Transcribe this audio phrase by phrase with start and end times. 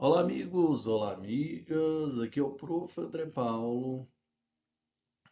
[0.00, 2.20] Olá, amigos, olá, amigas.
[2.20, 3.00] Aqui é o Prof.
[3.00, 4.08] André Paulo.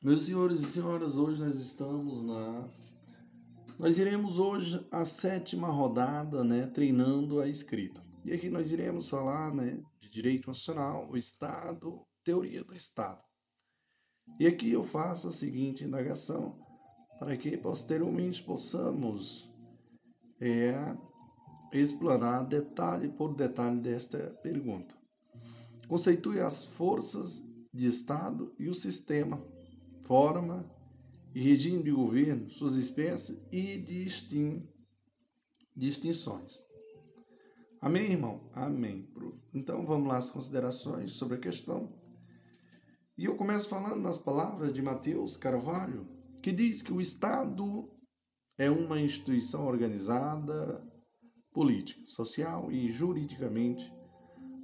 [0.03, 2.68] Meus senhores e senhoras, hoje nós estamos na.
[3.79, 8.05] Nós iremos hoje a sétima rodada, né, treinando a escrita.
[8.25, 13.23] E aqui nós iremos falar, né, de direito nacional, o Estado, teoria do Estado.
[14.41, 16.59] E aqui eu faço a seguinte indagação
[17.21, 19.48] para que posteriormente possamos
[20.41, 20.75] é,
[21.73, 24.95] explanar detalhe por detalhe desta pergunta.
[25.89, 27.42] Conceitue as forças
[27.73, 29.45] de Estado e o sistema,
[30.05, 30.69] forma
[31.34, 34.66] e regime de governo, suas espécies e distin...
[35.77, 36.65] distinções.
[37.80, 38.51] Amém, irmão?
[38.55, 39.09] Amém.
[39.53, 41.92] Então vamos lá as considerações sobre a questão.
[43.17, 46.09] E eu começo falando nas palavras de Mateus Carvalho,
[46.42, 47.91] que diz que o Estado
[48.59, 50.83] é uma instituição organizada,
[51.56, 53.91] política, social e juridicamente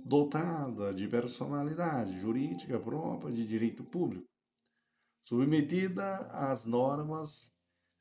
[0.05, 4.29] dotada de personalidade jurídica própria de direito público,
[5.27, 7.51] submetida às normas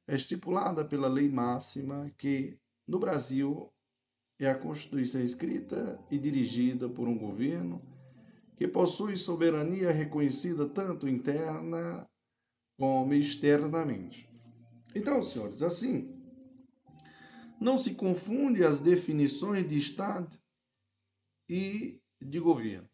[0.05, 3.71] estipuladas pela lei máxima que, no Brasil,
[4.37, 7.81] é a Constituição escrita e dirigida por um governo
[8.57, 12.05] que possui soberania reconhecida tanto interna
[12.77, 14.29] como externamente.
[14.93, 16.20] Então, senhores, assim,
[17.61, 20.35] não se confunde as definições de Estado
[21.47, 22.89] e de governo.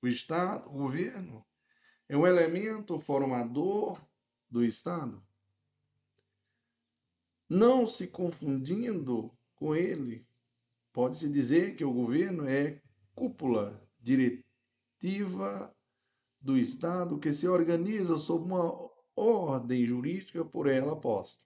[0.00, 1.44] O Estado, o governo,
[2.08, 4.00] é um elemento formador
[4.48, 5.20] do Estado.
[7.48, 10.24] Não se confundindo com ele,
[10.92, 12.80] pode-se dizer que o governo é
[13.16, 15.76] cúpula diretiva
[16.40, 21.44] do Estado que se organiza sob uma ordem jurídica por ela posta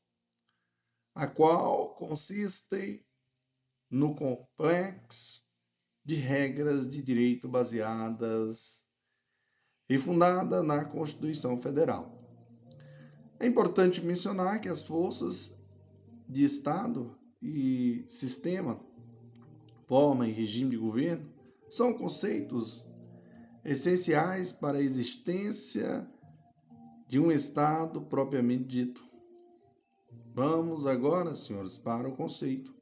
[1.17, 3.03] a qual consiste
[3.91, 5.43] no complexo
[6.05, 8.85] de regras de direito baseadas
[9.89, 12.23] e fundada na Constituição Federal.
[13.41, 15.57] É importante mencionar que as forças
[16.29, 18.79] de Estado e sistema,
[19.87, 21.33] forma e regime de governo
[21.71, 22.87] são conceitos
[23.65, 26.07] essenciais para a existência
[27.09, 29.06] de um Estado propriamente dito.
[30.37, 32.77] Vamos agora, senhores, para o conceito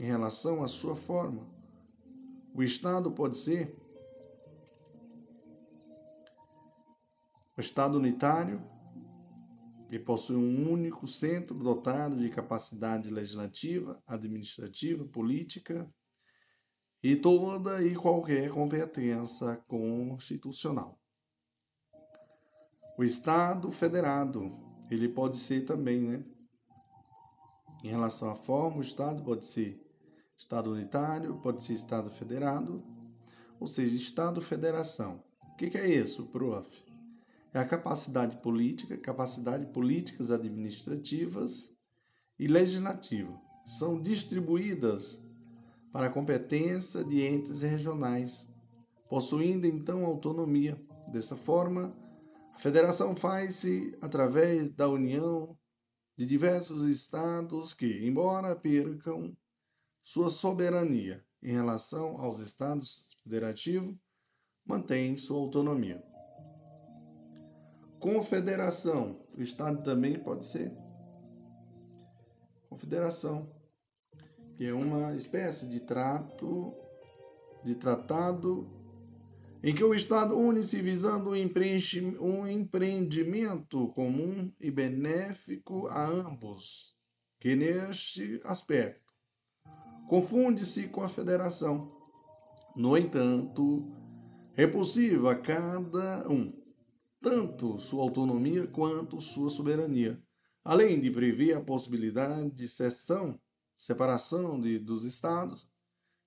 [0.00, 1.48] em relação à sua forma.
[2.52, 3.72] O Estado pode ser
[7.56, 8.60] o Estado unitário,
[9.88, 15.88] que possui um único centro dotado de capacidade legislativa, administrativa, política
[17.00, 20.98] e toda e qualquer competência constitucional.
[22.98, 24.52] O Estado federado,
[24.90, 26.37] ele pode ser também, né?
[27.82, 29.80] Em relação à forma, o Estado pode ser
[30.36, 32.82] Estado unitário, pode ser Estado federado,
[33.60, 35.22] ou seja, Estado-federação.
[35.52, 36.68] O que, é isso, prof?
[37.52, 41.74] É a capacidade política, capacidade políticas administrativas
[42.38, 43.40] e legislativa.
[43.66, 45.18] São distribuídas
[45.92, 48.48] para a competência de entes regionais,
[49.08, 50.80] possuindo então autonomia.
[51.08, 51.96] Dessa forma,
[52.54, 55.56] a federação faz-se através da união
[56.18, 59.36] de diversos estados que, embora percam
[60.02, 63.94] sua soberania em relação aos estados federativos,
[64.66, 66.02] mantêm sua autonomia.
[68.00, 70.76] Confederação, o estado também pode ser
[72.68, 73.48] confederação,
[74.56, 76.74] que é uma espécie de trato
[77.64, 78.68] de tratado
[79.62, 86.94] em que o Estado une-se visando um empreendimento comum e benéfico a ambos,
[87.40, 89.12] que neste aspecto
[90.08, 91.92] confunde-se com a federação.
[92.74, 93.92] No entanto,
[94.56, 96.52] é possível a cada um
[97.20, 100.22] tanto sua autonomia quanto sua soberania,
[100.64, 103.40] além de prever a possibilidade de cessão,
[103.76, 105.68] separação de, dos estados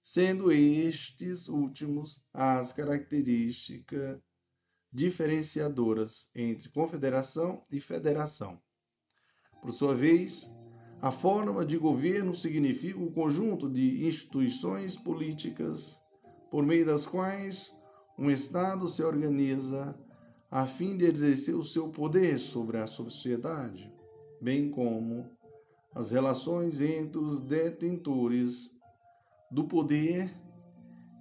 [0.03, 4.19] sendo estes últimos as características
[4.91, 8.59] diferenciadoras entre confederação e federação.
[9.61, 10.49] Por sua vez,
[11.01, 15.99] a forma de governo significa o conjunto de instituições políticas
[16.49, 17.73] por meio das quais
[18.17, 19.97] um Estado se organiza
[20.49, 23.91] a fim de exercer o seu poder sobre a sociedade,
[24.41, 25.29] bem como
[25.95, 28.69] as relações entre os detentores
[29.51, 30.33] do poder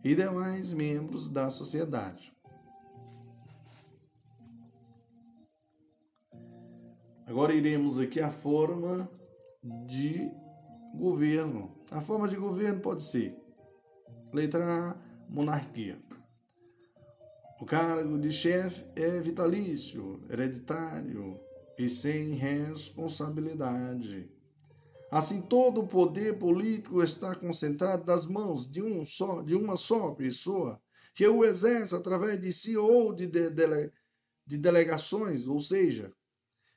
[0.04, 2.32] e demais membros da sociedade.
[7.26, 9.10] Agora iremos aqui a forma
[9.86, 10.30] de
[10.94, 11.76] governo.
[11.90, 13.36] A forma de governo pode ser
[14.32, 14.96] letra A,
[15.28, 15.98] monarquia.
[17.60, 21.38] O cargo de chefe é vitalício, hereditário
[21.78, 24.39] e sem responsabilidade.
[25.10, 30.12] Assim, todo o poder político está concentrado nas mãos de um só, de uma só
[30.12, 30.80] pessoa,
[31.14, 33.50] que o exerce através de si ou de, de,
[34.46, 36.12] de delegações, ou seja,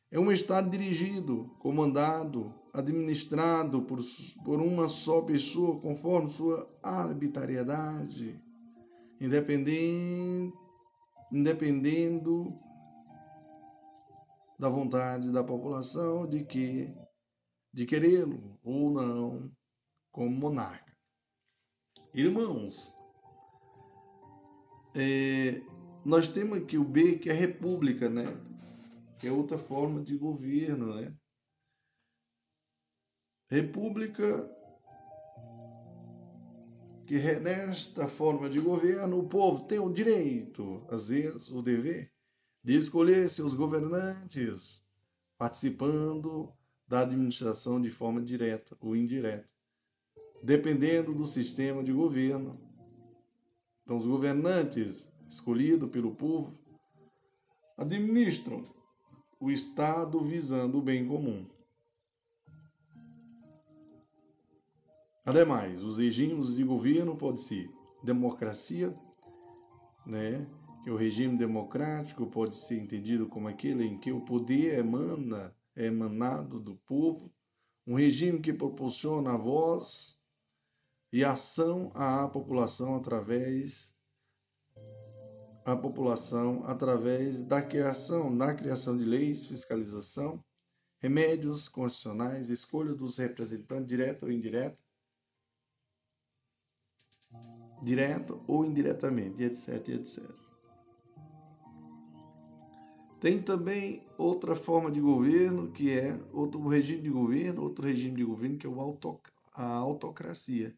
[0.09, 4.00] é um Estado dirigido, comandado, administrado por,
[4.44, 8.41] por uma só pessoa, conforme sua arbitrariedade,
[9.21, 10.53] independente,
[11.31, 12.59] independendo
[14.59, 16.95] da vontade da população de que
[17.73, 19.51] de querê-lo ou não
[20.11, 20.95] como monarca.
[22.13, 22.93] Irmãos,
[24.93, 25.59] é,
[26.05, 28.25] nós temos aqui o B, que é república, né?
[29.17, 31.15] Que é outra forma de governo, né?
[33.49, 34.49] República,
[37.07, 42.11] que nesta forma de governo o povo tem o direito, às vezes o dever,
[42.63, 44.83] de escolher seus governantes,
[45.37, 46.53] participando
[46.93, 49.49] da administração de forma direta ou indireta,
[50.43, 52.55] dependendo do sistema de governo.
[53.81, 56.55] Então, os governantes escolhidos pelo povo
[57.75, 58.63] administram
[59.39, 61.47] o Estado visando o bem comum.
[65.25, 67.71] Ademais, os regimes de governo podem ser
[68.03, 68.95] democracia,
[70.05, 70.47] né?
[70.83, 76.59] que o regime democrático pode ser entendido como aquele em que o poder emana emanado
[76.59, 77.33] do povo,
[77.85, 80.17] um regime que proporciona a voz
[81.11, 83.93] e ação à população através
[85.65, 90.43] a população através da criação, na criação de leis, fiscalização,
[90.99, 94.77] remédios constitucionais, escolha dos representantes direto ou indireto,
[97.81, 100.42] direto ou indiretamente, etc, etc.
[103.23, 108.25] Tem também outra forma de governo, que é outro regime de governo, outro regime de
[108.25, 109.17] governo que é o auto,
[109.53, 110.77] a autocracia.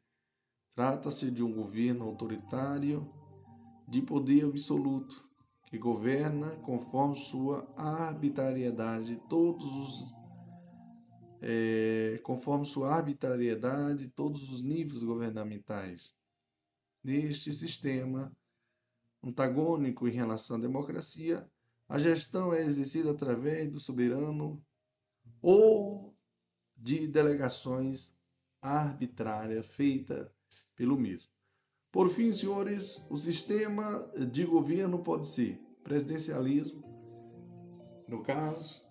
[0.76, 3.12] Trata-se de um governo autoritário
[3.88, 5.28] de poder absoluto,
[5.66, 10.16] que governa conforme sua arbitrariedade todos os
[11.42, 16.14] é, conforme sua arbitrariedade todos os níveis governamentais.
[17.04, 18.32] Neste sistema
[19.24, 21.50] antagônico em relação à democracia,
[21.88, 24.64] a gestão é exercida através do soberano
[25.42, 26.16] ou
[26.76, 28.14] de delegações
[28.62, 30.30] arbitrárias feitas
[30.76, 31.30] pelo mesmo.
[31.92, 36.84] Por fim, senhores, o sistema de governo pode ser presidencialismo,
[38.08, 38.84] no caso,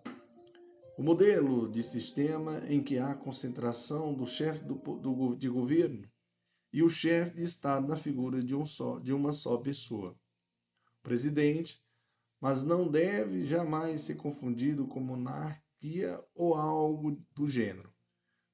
[0.97, 6.09] o modelo de sistema em que há concentração do chefe do, do, de governo
[6.73, 10.17] e o chefe de Estado na figura de, um só, de uma só pessoa.
[10.99, 11.83] O presidente
[12.45, 17.91] mas não deve jamais ser confundido com monarquia ou algo do gênero,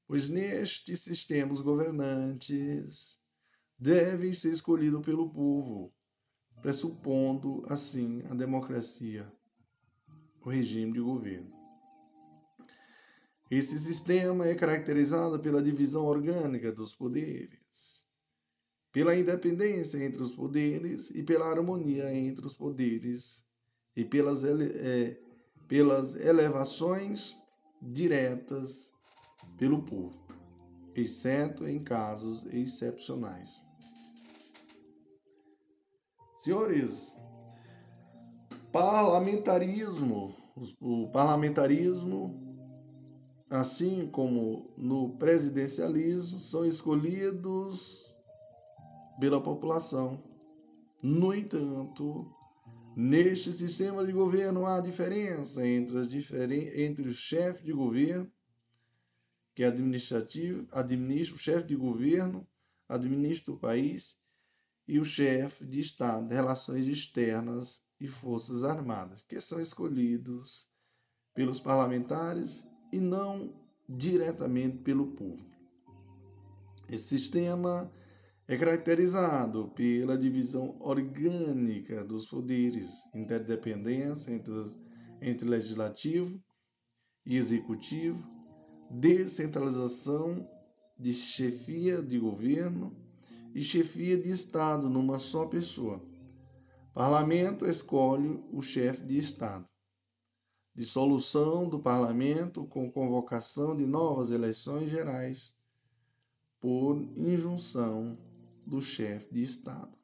[0.07, 3.21] pois neste sistema os governantes
[3.77, 5.93] devem ser escolhidos pelo povo,
[6.63, 9.29] pressupondo assim a democracia,
[10.41, 11.53] o regime de governo.
[13.51, 18.07] Esse sistema é caracterizado pela divisão orgânica dos poderes,
[18.93, 23.50] pela independência entre os poderes e pela harmonia entre os poderes
[23.97, 25.19] e pelas, é,
[25.67, 27.37] pelas elevações
[27.81, 28.93] diretas
[29.56, 30.19] pelo povo,
[30.94, 33.63] exceto em casos excepcionais.
[36.37, 37.15] Senhores,
[38.73, 40.35] parlamentarismo,
[40.81, 42.56] o parlamentarismo,
[43.51, 48.11] assim como no presidencialismo, são escolhidos
[49.19, 50.23] pela população.
[51.03, 52.31] No entanto,
[52.97, 56.69] Neste sistema de governo há diferença entre, as diferen...
[56.82, 58.31] entre o chefe de governo,
[59.55, 62.47] que é administrativo, administra, o chefe de governo
[62.89, 64.19] administra o país,
[64.87, 70.69] e o chefe de Estado, Relações Externas e Forças Armadas, que são escolhidos
[71.32, 73.55] pelos parlamentares e não
[73.89, 75.49] diretamente pelo povo.
[76.89, 77.93] Esse sistema
[78.51, 84.53] é caracterizado pela divisão orgânica dos poderes, interdependência entre,
[85.23, 86.43] entre legislativo
[87.25, 88.29] e executivo,
[88.91, 90.51] descentralização
[90.99, 92.93] de chefia de governo
[93.55, 96.05] e chefia de Estado numa só pessoa.
[96.93, 99.65] Parlamento escolhe o chefe de Estado.
[100.75, 105.55] Dissolução do parlamento com convocação de novas eleições gerais
[106.61, 108.19] por injunção
[108.70, 109.98] do chefe de Estado.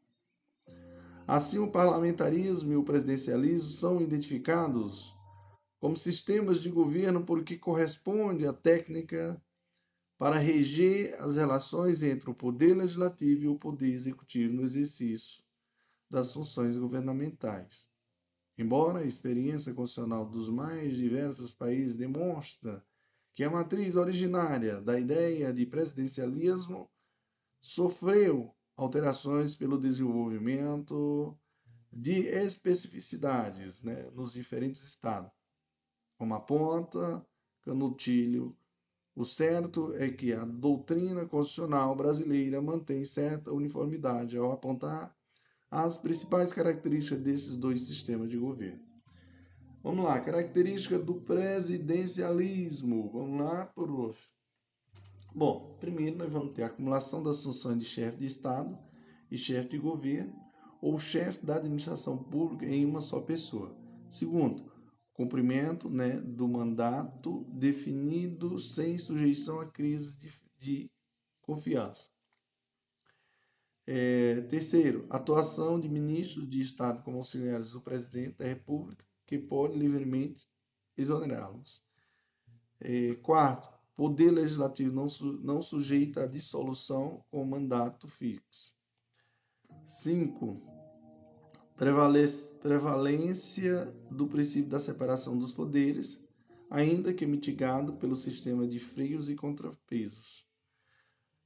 [1.26, 5.14] Assim, o parlamentarismo e o presidencialismo são identificados
[5.78, 9.40] como sistemas de governo porque corresponde à técnica
[10.18, 15.44] para reger as relações entre o poder legislativo e o poder executivo no exercício
[16.10, 17.88] das funções governamentais.
[18.58, 22.80] Embora a experiência constitucional dos mais diversos países demonstre
[23.34, 26.90] que a matriz originária da ideia de presidencialismo
[27.60, 31.36] sofreu alterações pelo desenvolvimento
[31.92, 35.32] de especificidades né, nos diferentes estados,
[36.18, 37.26] como aponta
[37.62, 38.56] Canutilho.
[39.14, 45.16] O certo é que a doutrina constitucional brasileira mantém certa uniformidade ao apontar
[45.70, 48.84] as principais características desses dois sistemas de governo.
[49.82, 53.10] Vamos lá, característica do presidencialismo.
[53.10, 54.18] Vamos lá, prof.
[55.36, 58.78] Bom, primeiro nós vamos ter a acumulação das funções de chefe de Estado
[59.30, 60.34] e chefe de governo
[60.80, 63.76] ou chefe da administração pública em uma só pessoa.
[64.08, 64.72] Segundo,
[65.12, 70.90] cumprimento né, do mandato definido sem sujeição a crise de, de
[71.42, 72.08] confiança.
[73.86, 79.78] É, terceiro, atuação de ministros de Estado como auxiliares do presidente da República que pode
[79.78, 80.48] livremente
[80.96, 81.84] exonerá-los.
[82.80, 85.06] É, quarto, poder legislativo não,
[85.42, 88.76] não sujeita à dissolução com mandato fixo.
[89.86, 90.60] Cinco,
[91.76, 96.22] prevalência do princípio da separação dos poderes,
[96.68, 100.46] ainda que mitigado pelo sistema de freios e contrapesos.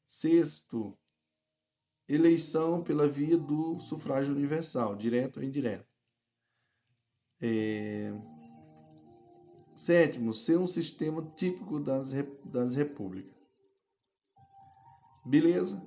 [0.07, 0.99] Sexto,
[2.09, 5.87] eleição pela via do sufrágio universal, direto ou indireto.
[7.41, 8.13] É...
[9.81, 12.13] Sétimo, ser um sistema típico das,
[12.45, 13.35] das repúblicas.
[15.25, 15.83] Beleza?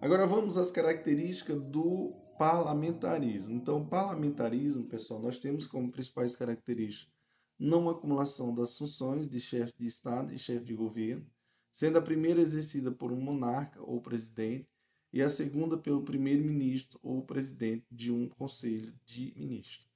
[0.00, 3.52] Agora vamos às características do parlamentarismo.
[3.52, 7.12] Então, parlamentarismo, pessoal, nós temos como principais características
[7.58, 11.26] não acumulação das funções de chefe de Estado e chefe de governo,
[11.70, 14.66] sendo a primeira exercida por um monarca ou presidente
[15.12, 19.86] e a segunda pelo primeiro-ministro ou presidente de um conselho de ministros.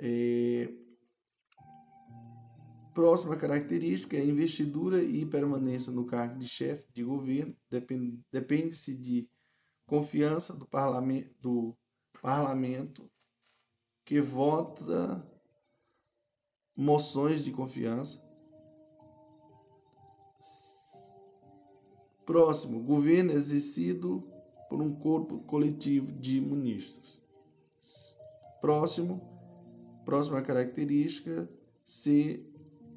[0.00, 0.81] É...
[2.94, 7.56] Próxima característica é a investidura e permanência no cargo de chefe de governo.
[8.30, 9.28] Depende-se de
[9.86, 11.76] confiança do parlamento, do
[12.20, 13.10] parlamento
[14.04, 15.26] que vota
[16.76, 18.22] moções de confiança.
[22.26, 24.22] Próximo, governo exercido
[24.68, 27.20] por um corpo coletivo de ministros.
[28.60, 29.32] Próximo,
[30.04, 31.48] Próxima característica,
[31.84, 32.51] ser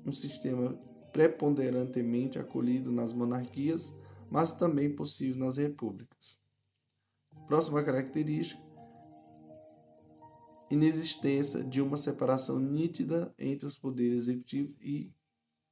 [0.06, 0.74] um sistema
[1.12, 3.96] preponderantemente acolhido nas monarquias,
[4.30, 6.40] mas também possível nas repúblicas.
[7.48, 8.62] Próxima característica,
[10.70, 15.12] inexistência de uma separação nítida entre os poderes executivo e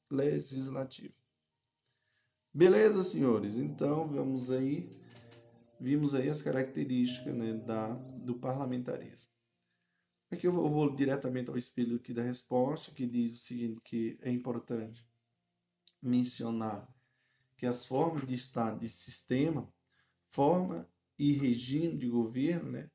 [0.10, 1.14] legislativo.
[2.54, 3.58] Beleza, senhores?
[3.58, 4.90] Então, vamos aí,
[5.80, 9.33] vimos aí as características né, da, do parlamentarismo.
[10.34, 13.80] Aqui eu vou, eu vou diretamente ao espelho aqui da resposta, que diz o seguinte,
[13.82, 15.06] que é importante
[16.02, 16.92] mencionar
[17.56, 19.72] que as formas de Estado e sistema,
[20.30, 22.90] forma e regime de governo, né,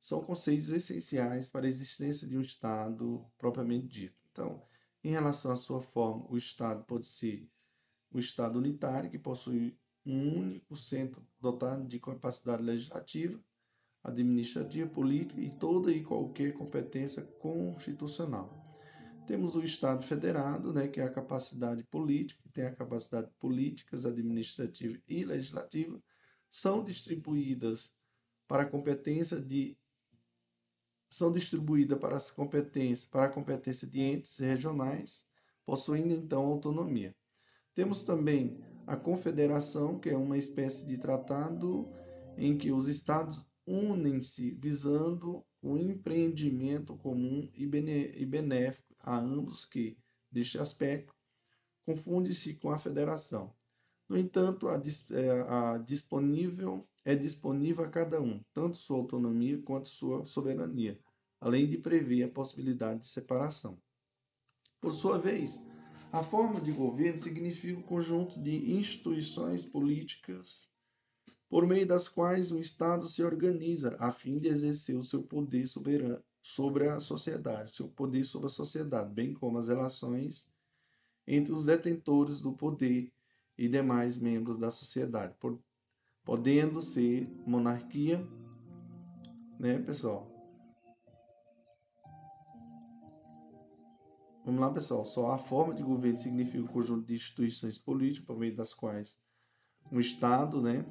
[0.00, 4.18] são conceitos essenciais para a existência de um Estado propriamente dito.
[4.32, 4.60] Então,
[5.04, 7.48] em relação à sua forma, o Estado pode ser
[8.10, 13.40] o Estado unitário, que possui um único centro dotado de capacidade legislativa,
[14.02, 18.60] administrativa, política e toda e qualquer competência constitucional.
[19.26, 24.98] Temos o Estado federado, né, que é a capacidade política, tem a capacidade políticas, administrativa
[25.06, 26.02] e legislativa,
[26.50, 27.92] são distribuídas
[28.48, 29.76] para a competência de
[31.08, 35.26] são distribuídas para as competências para a competência de entes regionais,
[35.66, 37.14] possuindo então autonomia.
[37.74, 41.88] Temos também a confederação, que é uma espécie de tratado
[42.36, 47.66] em que os estados unem-se visando um empreendimento comum e
[48.26, 49.96] benéfico a ambos que,
[50.32, 51.14] neste aspecto,
[51.86, 53.54] confunde-se com a federação.
[54.08, 59.88] No entanto, a, é, a, disponível é disponível a cada um, tanto sua autonomia quanto
[59.88, 60.98] sua soberania,
[61.40, 63.80] além de prever a possibilidade de separação.
[64.80, 65.62] Por sua vez,
[66.12, 70.69] a forma de governo significa o conjunto de instituições políticas
[71.50, 75.66] por meio das quais o Estado se organiza a fim de exercer o seu poder
[75.66, 80.48] soberano sobre a sociedade, seu poder sobre a sociedade, bem como as relações
[81.26, 83.12] entre os detentores do poder
[83.58, 85.34] e demais membros da sociedade,
[86.24, 88.24] podendo ser monarquia,
[89.58, 90.30] né, pessoal?
[94.44, 95.04] Vamos lá, pessoal.
[95.04, 98.72] Só a forma de governo significa o um conjunto de instituições políticas por meio das
[98.72, 99.18] quais
[99.92, 100.86] um Estado, né,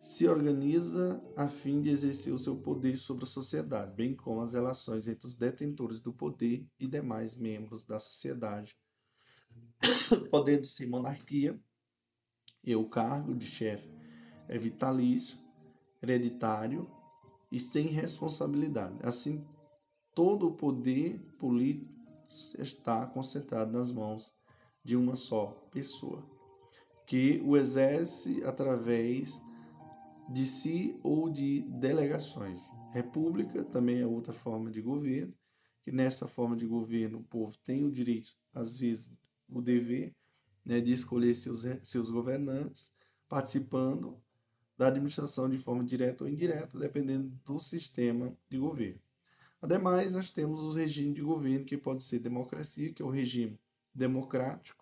[0.00, 4.52] se organiza a fim de exercer o seu poder sobre a sociedade, bem como as
[4.52, 8.76] relações entre os detentores do poder e demais membros da sociedade,
[10.30, 11.58] podendo ser monarquia
[12.62, 13.98] e o cargo de chefe
[14.48, 15.38] é vitalício,
[16.02, 16.90] hereditário
[17.52, 18.98] e sem responsabilidade.
[19.02, 19.46] Assim,
[20.14, 21.92] todo o poder político
[22.58, 24.34] está concentrado nas mãos
[24.82, 26.24] de uma só pessoa,
[27.06, 29.40] que o exerce através
[30.28, 32.60] de si ou de delegações.
[32.92, 35.34] República também é outra forma de governo,
[35.82, 39.10] que nessa forma de governo o povo tem o direito, às vezes
[39.48, 40.14] o dever,
[40.64, 42.92] né, de escolher seus, seus governantes,
[43.28, 44.20] participando
[44.76, 49.00] da administração de forma direta ou indireta, dependendo do sistema de governo.
[49.60, 53.58] Ademais, nós temos os regimes de governo, que pode ser democracia, que é o regime
[53.92, 54.77] democrático,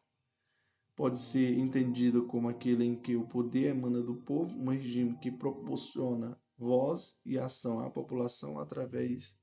[0.96, 5.30] pode ser entendido como aquele em que o poder emana do povo, um regime que
[5.30, 9.38] proporciona voz e ação à população através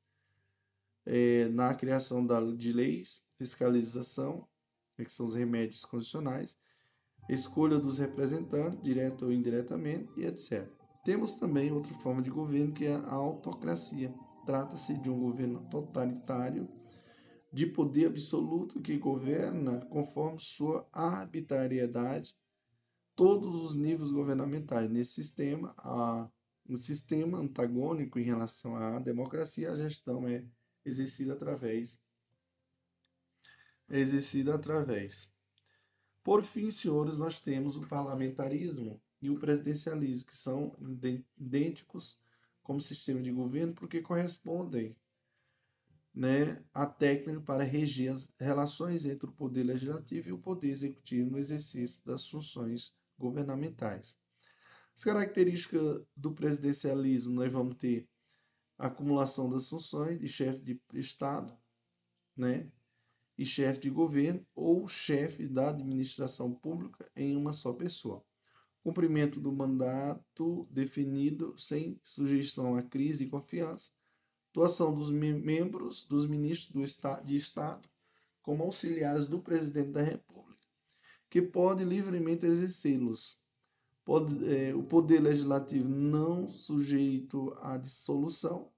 [1.05, 4.47] é, na criação da, de leis, fiscalização,
[4.97, 6.57] que são os remédios condicionais,
[7.29, 10.67] escolha dos representantes, direto ou indiretamente, e etc.
[11.03, 14.13] Temos também outra forma de governo que é a autocracia.
[14.45, 16.67] Trata-se de um governo totalitário
[17.53, 22.35] de poder absoluto que governa conforme sua arbitrariedade
[23.15, 24.89] todos os níveis governamentais.
[24.89, 25.75] Nesse sistema,
[26.67, 30.43] um sistema antagônico em relação à democracia, a gestão é
[30.83, 32.01] exercida através
[33.89, 35.29] é exercida através.
[36.23, 40.75] Por fim, senhores, nós temos o parlamentarismo e o presidencialismo, que são
[41.37, 42.17] idênticos
[42.61, 44.95] como sistema de governo, porque correspondem
[46.13, 51.31] né, a técnica para reger as relações entre o poder legislativo e o poder executivo
[51.31, 54.15] no exercício das funções governamentais.
[54.95, 58.07] As características do presidencialismo, nós vamos ter
[58.77, 61.57] a acumulação das funções de chefe de Estado,
[62.37, 62.71] né,
[63.35, 68.23] e chefe de governo ou chefe da administração pública em uma só pessoa.
[68.83, 73.89] Cumprimento do mandato definido sem sujeição à crise de confiança
[74.53, 77.89] atuação dos membros dos ministros do estado, de Estado
[78.43, 80.67] como auxiliares do presidente da República,
[81.29, 83.41] que pode livremente exercê-los.
[84.45, 88.69] É, o poder legislativo não sujeito à dissolução,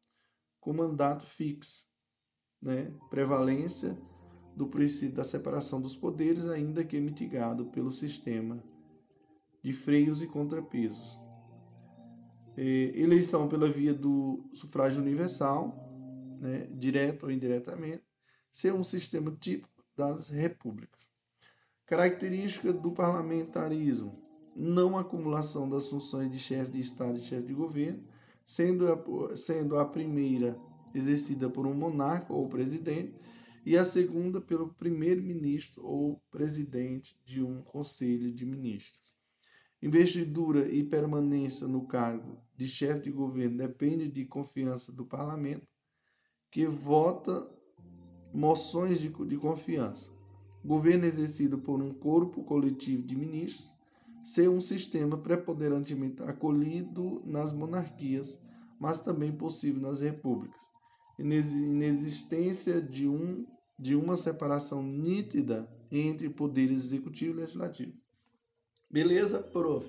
[0.61, 1.85] com mandato fixo,
[2.61, 2.93] né?
[3.09, 3.97] prevalência
[4.55, 8.63] do princípio da separação dos poderes, ainda que mitigado pelo sistema
[9.63, 11.24] de freios e contrapesos
[12.57, 15.75] eleição pela via do sufrágio universal,
[16.39, 18.03] né, direto ou indiretamente,
[18.51, 21.07] ser um sistema típico das repúblicas.
[21.85, 24.21] Característica do parlamentarismo:
[24.55, 28.03] não acumulação das funções de chefe de Estado e chefe de governo,
[28.45, 30.57] sendo a, sendo a primeira
[30.93, 33.13] exercida por um monarca ou presidente
[33.65, 39.15] e a segunda pelo primeiro-ministro ou presidente de um conselho de ministros.
[39.81, 45.67] Investidura e permanência no cargo de chefe de governo depende de confiança do parlamento,
[46.51, 47.49] que vota
[48.33, 50.09] moções de, de confiança.
[50.63, 53.75] Governo exercido por um corpo coletivo de ministros,
[54.23, 58.41] ser um sistema preponderantemente acolhido nas monarquias,
[58.79, 60.73] mas também possível nas repúblicas.
[61.19, 63.45] Inexistência de, um,
[63.77, 67.93] de uma separação nítida entre poderes executivo e legislativo.
[68.89, 69.85] Beleza, prof?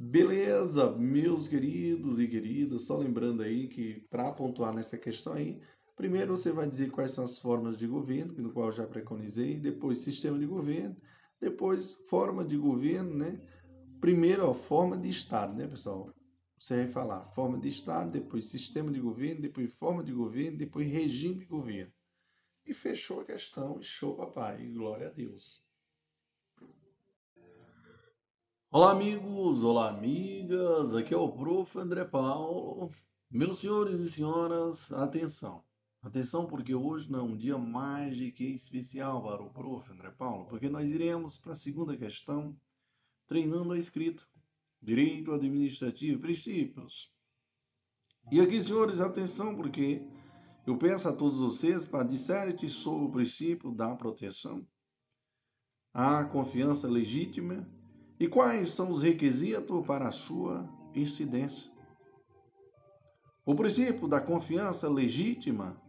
[0.00, 5.60] Beleza, meus queridos e queridas, só lembrando aí que para pontuar nessa questão aí,
[5.96, 9.58] primeiro você vai dizer quais são as formas de governo, no qual eu já preconizei,
[9.58, 10.96] depois sistema de governo,
[11.40, 13.44] depois forma de governo, né?
[14.00, 16.14] Primeiro, ó, forma de Estado, né, pessoal?
[16.56, 20.88] Você vai falar forma de Estado, depois sistema de governo, depois forma de governo, depois
[20.88, 21.92] regime de governo.
[22.64, 25.67] E fechou a questão, show, papai, glória a Deus.
[28.70, 30.94] Olá, amigos, olá, amigas.
[30.94, 31.78] Aqui é o Prof.
[31.78, 32.90] André Paulo.
[33.30, 35.64] Meus senhores e senhoras, atenção.
[36.02, 39.90] Atenção, porque hoje não é um dia mais de que especial para o Prof.
[39.90, 42.54] André Paulo, porque nós iremos para a segunda questão,
[43.26, 44.22] treinando a escrita,
[44.82, 47.10] direito administrativo, princípios.
[48.30, 50.06] E aqui, senhores, atenção, porque
[50.66, 54.62] eu peço a todos vocês para disserte sobre o princípio da proteção,
[55.94, 57.66] a confiança legítima
[58.18, 61.70] e quais são os requisitos para a sua incidência?
[63.44, 65.80] O princípio da confiança legítima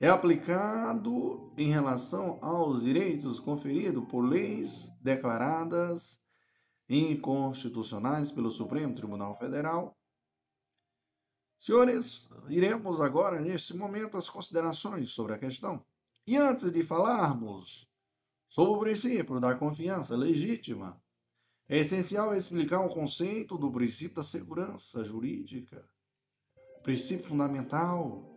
[0.00, 6.20] é aplicado em relação aos direitos conferidos por leis declaradas
[6.88, 9.96] inconstitucionais pelo Supremo Tribunal Federal.
[11.58, 15.84] Senhores, iremos agora, neste momento, as considerações sobre a questão.
[16.26, 17.87] E antes de falarmos
[18.48, 21.00] sobre o princípio da confiança legítima,
[21.68, 25.86] é essencial explicar o conceito do princípio da segurança jurídica,
[26.82, 28.34] princípio fundamental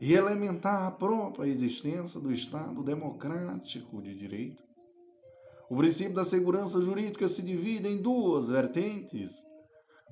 [0.00, 4.64] e elementar a própria existência do Estado democrático de direito.
[5.70, 9.32] O princípio da segurança jurídica se divide em duas vertentes,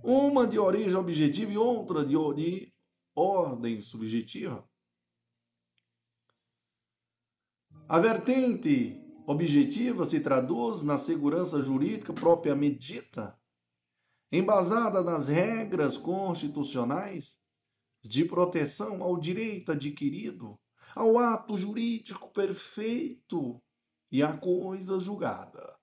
[0.02, 2.72] uma de origem objetiva e outra de, de
[3.14, 4.64] ordem subjetiva.
[7.88, 13.38] A vertente objetiva se traduz na segurança jurídica propriamente dita,
[14.30, 17.38] embasada nas regras constitucionais
[18.02, 20.58] de proteção ao direito adquirido,
[20.94, 23.60] ao ato jurídico perfeito
[24.12, 25.74] e à coisa julgada.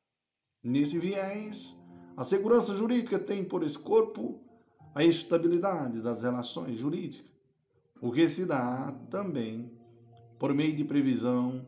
[0.64, 1.76] Nesse viés,
[2.16, 4.40] a segurança jurídica tem por escopo
[4.94, 7.32] a estabilidade das relações jurídicas,
[8.00, 9.72] o que se dá também
[10.38, 11.66] por meio de previsão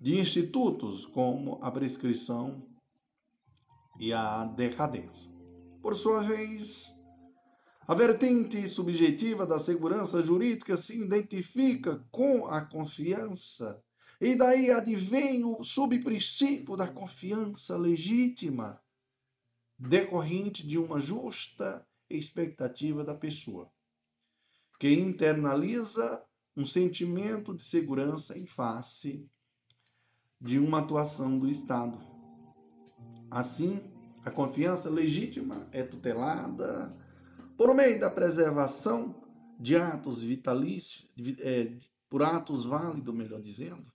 [0.00, 2.66] de institutos como a prescrição
[3.98, 5.30] e a decadência.
[5.80, 6.92] Por sua vez,
[7.86, 13.82] a vertente subjetiva da segurança jurídica se identifica com a confiança,
[14.20, 18.80] e daí advém o subprincípio da confiança legítima,
[19.78, 23.70] decorrente de uma justa expectativa da pessoa,
[24.80, 26.24] que internaliza
[26.56, 29.28] um sentimento de segurança em face
[30.44, 31.98] de uma atuação do Estado.
[33.30, 33.80] Assim,
[34.22, 36.94] a confiança legítima é tutelada
[37.56, 39.24] por meio da preservação
[39.58, 41.74] de atos vitalícios, é,
[42.10, 43.90] por atos válidos, melhor dizendo,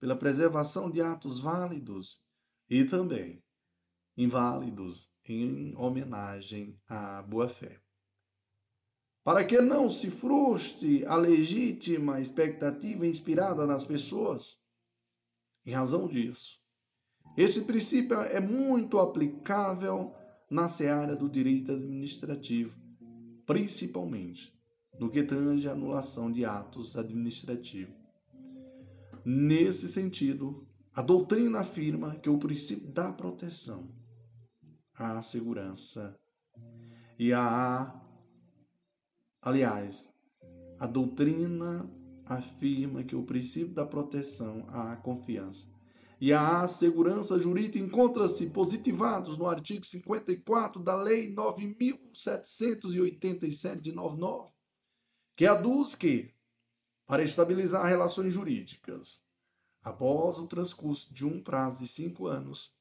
[0.00, 2.20] pela preservação de atos válidos
[2.68, 3.40] e também
[4.16, 7.80] inválidos em homenagem à boa-fé.
[9.22, 14.60] Para que não se frustre a legítima expectativa inspirada nas pessoas,
[15.64, 16.58] em razão disso,
[17.36, 20.12] este princípio é muito aplicável
[20.50, 22.76] na seara do direito administrativo,
[23.46, 24.52] principalmente
[24.98, 27.94] no que tange à anulação de atos administrativos.
[29.24, 33.88] Nesse sentido, a doutrina afirma que o princípio da proteção
[34.94, 36.14] à segurança
[37.18, 37.98] e a
[39.42, 40.08] aliás,
[40.78, 41.90] a doutrina
[42.36, 45.66] afirma que o princípio da proteção à confiança
[46.22, 54.52] e à segurança jurídica encontra-se positivados no artigo 54 da Lei 9.787 de 99,
[55.34, 56.32] que aduz que,
[57.08, 59.20] para estabilizar relações jurídicas,
[59.82, 62.72] após o transcurso de um prazo de cinco anos,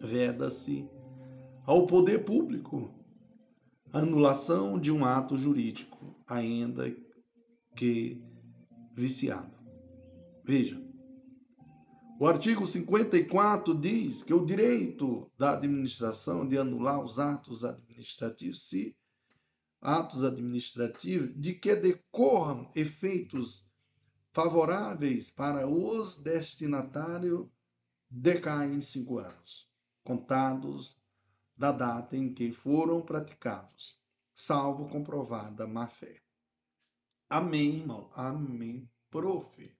[0.00, 0.88] veda-se
[1.66, 2.90] ao poder público
[3.92, 6.90] a anulação de um ato jurídico, ainda
[7.76, 8.25] que
[8.96, 9.54] viciado.
[10.42, 10.82] Veja,
[12.18, 18.96] o artigo 54 diz que o direito da administração de anular os atos administrativos, se
[19.82, 23.70] atos administrativos de que decorram efeitos
[24.32, 27.46] favoráveis para os destinatários
[28.08, 29.68] decai em cinco anos,
[30.02, 30.96] contados
[31.56, 33.98] da data em que foram praticados,
[34.34, 36.25] salvo comprovada má-fé.
[37.28, 38.10] Amém, irmão.
[38.14, 39.76] Amém, prof.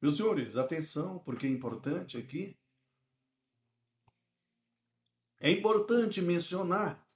[0.00, 2.56] Meus senhores, atenção, porque é importante aqui.
[5.40, 7.06] É importante mencionar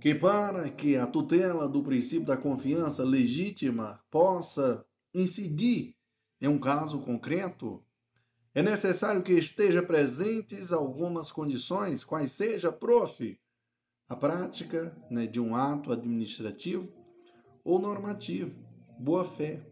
[0.00, 4.84] que para que a tutela do princípio da confiança legítima possa
[5.14, 5.96] incidir
[6.40, 7.84] em um caso concreto,
[8.52, 13.40] é necessário que esteja presentes algumas condições, quais seja, prof,
[14.12, 16.86] a prática né, de um ato administrativo
[17.64, 18.54] ou normativo.
[18.98, 19.66] Boa-fé.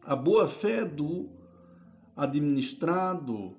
[0.00, 1.28] A boa-fé do
[2.16, 3.58] administrado,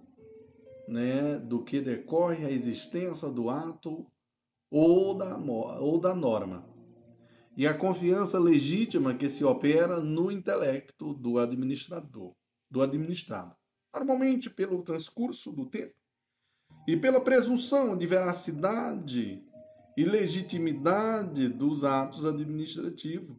[0.88, 4.08] né, do que decorre a existência do ato
[4.72, 6.68] ou da, ou da norma.
[7.56, 12.34] E a confiança legítima que se opera no intelecto do administrador,
[12.68, 13.56] do administrado.
[13.94, 15.94] Normalmente pelo transcurso do tempo
[16.88, 19.51] e pela presunção de veracidade
[20.02, 23.38] e legitimidade dos atos administrativos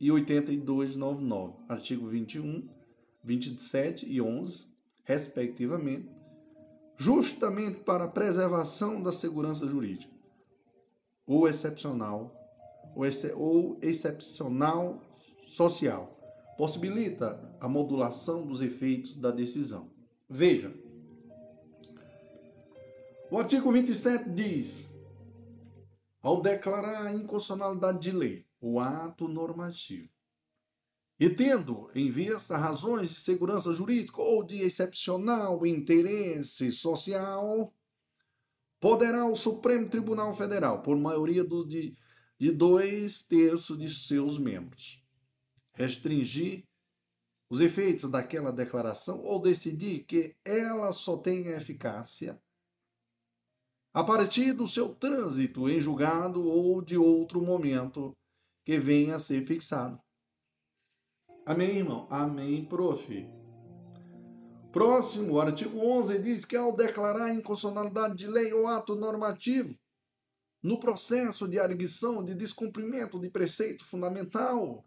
[0.00, 2.68] 9.882-99, artigo 21,
[3.24, 4.66] 27 e 11,
[5.04, 6.08] respectivamente,
[6.96, 10.14] justamente para a preservação da segurança jurídica
[11.26, 12.34] ou excepcional
[12.94, 15.02] ou, ex ou excepcional
[15.46, 16.12] social.
[16.56, 19.90] Possibilita a modulação dos efeitos da decisão.
[20.28, 20.72] Veja,
[23.30, 24.88] o artigo 27 diz:
[26.22, 30.10] ao declarar a inconstitucionalidade de lei, o ato normativo,
[31.18, 37.72] e tendo em vista razões de segurança jurídica ou de excepcional interesse social,
[38.78, 41.96] poderá o Supremo Tribunal Federal, por maioria do, de,
[42.38, 45.02] de dois terços de seus membros,
[45.74, 46.64] restringir
[47.48, 52.38] os efeitos daquela declaração ou decidir que ela só tenha eficácia
[53.94, 58.14] a partir do seu trânsito em julgado ou de outro momento
[58.66, 60.02] que venha a ser fixado.
[61.46, 62.08] Amém, irmão?
[62.10, 63.24] Amém, prof.
[64.72, 69.78] Próximo, o artigo 11 diz que ao declarar inconstitucionalidade de lei ou ato normativo,
[70.60, 74.84] no processo de arguição de descumprimento de preceito fundamental,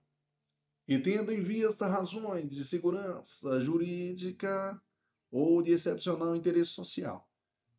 [0.86, 4.80] e tendo em vista razões de segurança jurídica
[5.32, 7.26] ou de excepcional interesse social,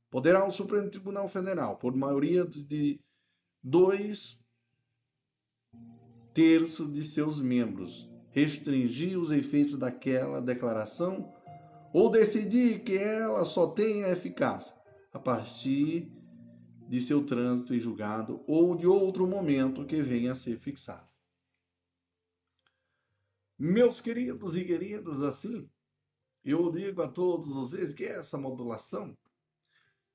[0.08, 2.98] poderá o Supremo Tribunal Federal, por maioria de
[3.62, 4.39] dois
[6.32, 11.32] terços de seus membros, restringir os efeitos daquela declaração
[11.92, 14.74] ou decidir que ela só tenha eficácia
[15.12, 16.10] a partir
[16.88, 21.08] de seu trânsito em julgado ou de outro momento que venha a ser fixado.
[23.58, 25.68] Meus queridos e queridas, assim,
[26.44, 29.16] eu digo a todos vocês que essa modulação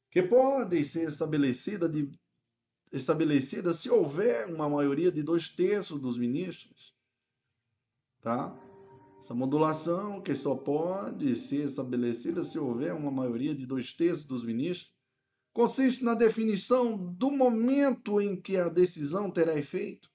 [0.09, 2.09] que pode ser estabelecida de
[2.91, 6.95] estabelecida se houver uma maioria de dois terços dos ministros,
[8.21, 8.57] tá?
[9.19, 14.43] Essa modulação que só pode ser estabelecida se houver uma maioria de dois terços dos
[14.43, 14.93] ministros,
[15.51, 20.11] consiste na definição do momento em que a decisão terá efeito,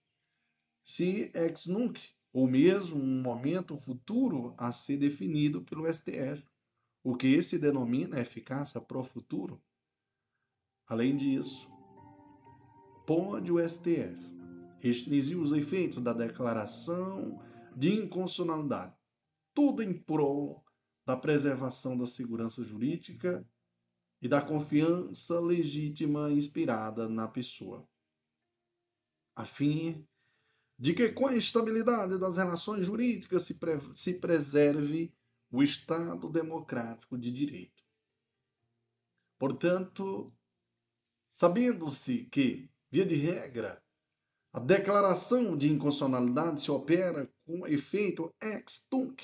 [0.85, 2.01] se ex nunc,
[2.33, 6.45] ou mesmo um momento futuro a ser definido pelo STF,
[7.03, 9.61] o que se denomina eficácia pro futuro.
[10.87, 11.69] Além disso,
[13.11, 14.15] pode o STF
[14.79, 17.43] restringir os efeitos da declaração
[17.75, 18.95] de inconstitucionalidade.
[19.53, 20.65] Tudo em prol
[21.05, 23.45] da preservação da segurança jurídica
[24.23, 27.85] e da confiança legítima inspirada na pessoa,
[29.35, 30.07] a fim
[30.79, 35.13] de que com a estabilidade das relações jurídicas se, pre se preserve
[35.51, 37.83] o Estado democrático de direito.
[39.37, 40.33] Portanto,
[41.29, 43.81] sabendo-se que, via de regra,
[44.53, 49.23] a declaração de inconstitucionalidade se opera com efeito ex tunc,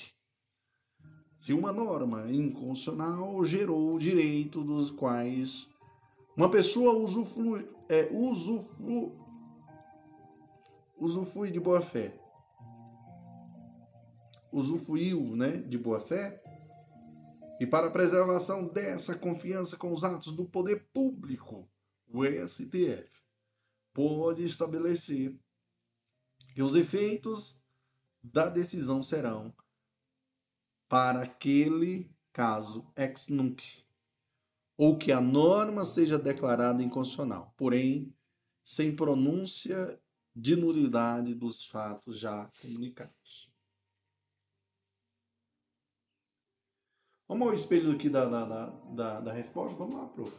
[1.37, 5.67] se uma norma inconstitucional gerou o direito dos quais
[6.35, 9.13] uma pessoa usufrui, é, usufru,
[10.97, 12.17] usufrui de boa fé,
[14.51, 16.41] usufruiu né, de boa fé,
[17.59, 21.67] e para a preservação dessa confiança com os atos do poder público,
[22.07, 23.16] o STF
[23.97, 25.35] pode estabelecer
[26.53, 27.59] que os efeitos
[28.21, 29.51] da decisão serão
[30.87, 33.83] para aquele caso ex nunc,
[34.77, 38.15] ou que a norma seja declarada inconstitucional, porém
[38.63, 39.99] sem pronúncia
[40.35, 43.51] de nulidade dos fatos já comunicados.
[47.27, 49.75] Vamos ao espelho aqui da, da, da, da resposta?
[49.75, 50.37] Vamos lá, prof.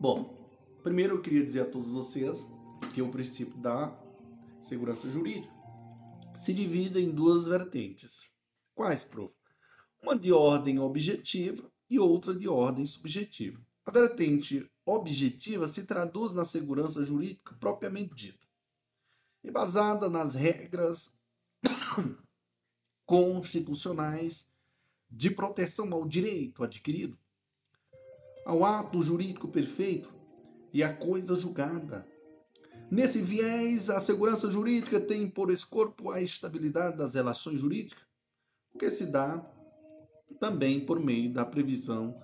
[0.00, 0.45] Bom,
[0.86, 2.46] primeiro eu queria dizer a todos vocês
[2.94, 3.92] que o princípio da
[4.62, 5.52] segurança jurídica
[6.36, 8.30] se divide em duas vertentes.
[8.72, 9.34] Quais, prof?
[10.00, 13.60] Uma de ordem objetiva e outra de ordem subjetiva.
[13.84, 18.46] A vertente objetiva se traduz na segurança jurídica propriamente dita
[19.42, 21.12] e basada nas regras
[23.04, 24.46] constitucionais
[25.10, 27.18] de proteção ao direito adquirido,
[28.44, 30.15] ao ato jurídico perfeito
[30.76, 32.06] e à coisa julgada,
[32.88, 38.04] Nesse viés, a segurança jurídica tem por escorpo a estabilidade das relações jurídicas,
[38.72, 39.44] o que se dá
[40.38, 42.16] também por meio da previsão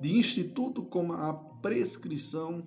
[0.00, 2.66] de instituto como a prescrição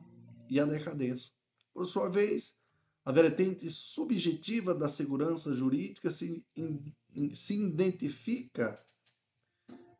[0.49, 1.29] e a decadência.
[1.73, 2.55] Por sua vez,
[3.03, 6.93] a vertente subjetiva da segurança jurídica se, in,
[7.33, 8.81] se identifica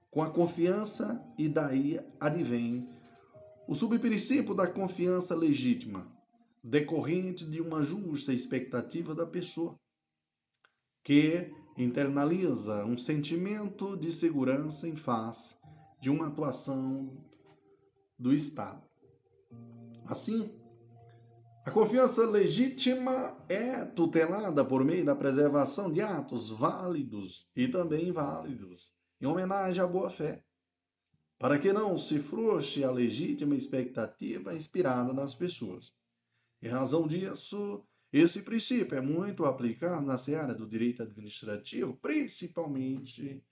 [0.10, 2.95] com a confiança e daí advém
[3.68, 6.12] o subprincípio da confiança legítima,
[6.64, 9.76] decorrente de uma justa expectativa da pessoa,
[11.04, 15.56] que internaliza um sentimento de segurança em face
[16.00, 17.12] de uma atuação
[18.18, 18.84] do Estado.
[20.06, 20.52] Assim,
[21.66, 28.94] a confiança legítima é tutelada por meio da preservação de atos válidos e também inválidos,
[29.20, 30.44] em homenagem à boa-fé,
[31.46, 35.94] para que não se frouxe a legítima expectativa inspirada nas pessoas.
[36.60, 43.46] Em razão disso, esse princípio é muito aplicado na seara do direito administrativo, principalmente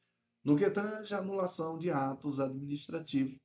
[0.43, 3.37] no que tange à anulação de atos administrativos.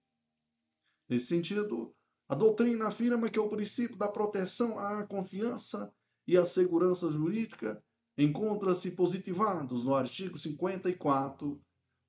[1.10, 1.94] Nesse sentido,
[2.26, 5.92] a doutrina afirma que o princípio da proteção à confiança
[6.26, 7.84] e à segurança jurídica
[8.16, 11.62] encontra-se positivados no artigo 54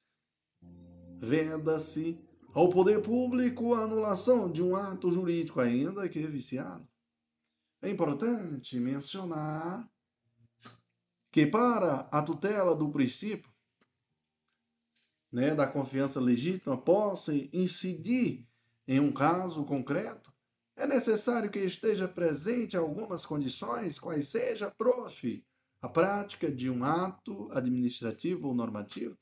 [1.20, 2.20] veda-se
[2.54, 6.88] ao poder público a anulação de um ato jurídico, ainda que viciado.
[7.82, 9.90] É importante mencionar
[11.32, 13.53] que para a tutela do princípio
[15.34, 18.48] né, da confiança legítima possa incidir
[18.88, 20.32] em um caso concreto,
[20.76, 25.44] é necessário que esteja presente algumas condições, quais seja, prof,
[25.82, 29.18] a prática de um ato administrativo ou normativo,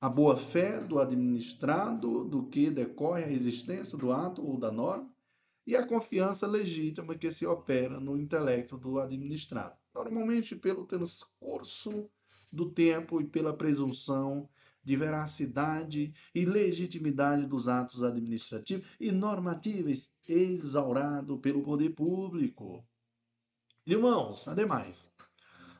[0.00, 5.10] a boa-fé do administrado do que decorre a existência do ato ou da norma,
[5.66, 9.76] e a confiança legítima que se opera no intelecto do administrado.
[9.94, 12.08] Normalmente, pelo transcurso
[12.52, 14.48] do tempo e pela presunção
[14.90, 22.84] de veracidade e legitimidade dos atos administrativos e normativos exaurado pelo poder público.
[23.86, 25.08] Irmãos, ademais,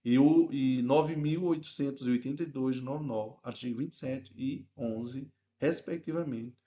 [0.04, 6.58] e, o, e 9.882 de 99, artigo 27 e 11, respectivamente,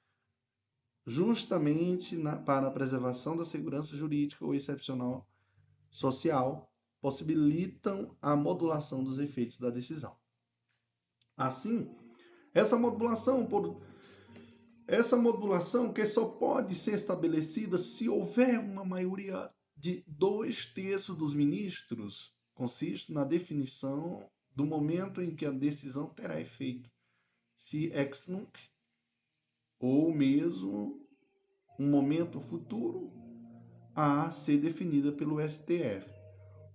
[1.07, 5.29] justamente na, para a preservação da segurança jurídica ou excepcional
[5.91, 10.17] social, possibilitam a modulação dos efeitos da decisão.
[11.37, 11.91] Assim,
[12.55, 13.83] essa modulação por
[14.87, 21.35] essa modulação que só pode ser estabelecida se houver uma maioria de dois terços dos
[21.35, 26.91] ministros consiste na definição do momento em que a decisão terá efeito,
[27.57, 28.59] se ex nunc,
[29.79, 31.05] ou mesmo
[31.79, 33.13] um momento futuro
[33.95, 36.09] a ser definida pelo STF,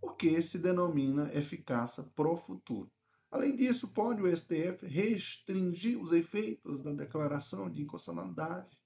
[0.01, 2.91] o que se denomina eficácia pro futuro.
[3.31, 8.77] Além disso, pode o STF restringir os efeitos da declaração de inconstitucionalidade,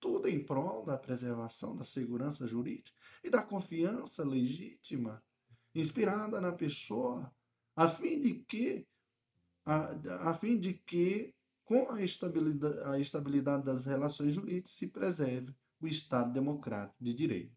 [0.00, 5.22] tudo em prol da preservação da segurança jurídica e da confiança legítima
[5.80, 7.30] inspirada na pessoa,
[7.76, 8.86] a fim de que
[9.64, 15.54] a, a fim de que com a estabilidade, a estabilidade das relações jurídicas se preserve
[15.80, 17.56] o Estado democrático de direito.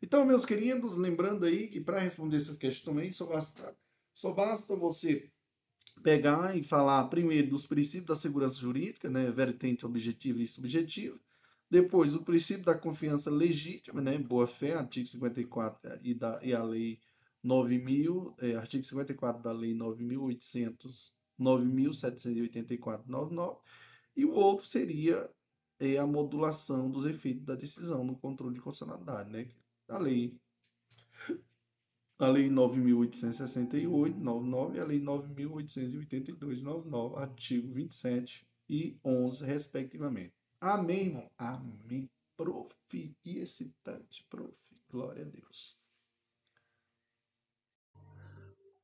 [0.00, 3.76] Então, meus queridos, lembrando aí que para responder essa questão aí, só basta
[4.14, 5.30] só basta você
[6.02, 11.18] pegar e falar primeiro dos princípios da segurança jurídica, né, vertente objetiva e subjetiva,
[11.72, 17.00] depois o princípio da confiança legítima, né, boa-fé, artigo 54 e, da, e a lei
[17.42, 23.58] 9.000, é, artigo 54 da lei 9.800, 9.784, 99,
[24.14, 25.30] e o outro seria
[25.80, 29.48] é, a modulação dos efeitos da decisão no controle de constitucionalidade, né,
[29.88, 30.38] a lei
[32.18, 40.41] a Lei 9.868, 99 e a Lei 9.882, 99, artigo 27 e 11, respectivamente.
[40.62, 41.28] Amém, irmão?
[41.36, 42.08] Amém.
[42.36, 42.72] Prof.
[42.92, 44.54] E excitante, prof.
[44.88, 45.76] Glória a Deus.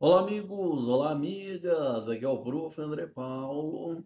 [0.01, 0.89] Olá, amigos.
[0.89, 2.09] Olá, amigas.
[2.09, 2.81] Aqui é o prof.
[2.81, 4.05] André Paulo.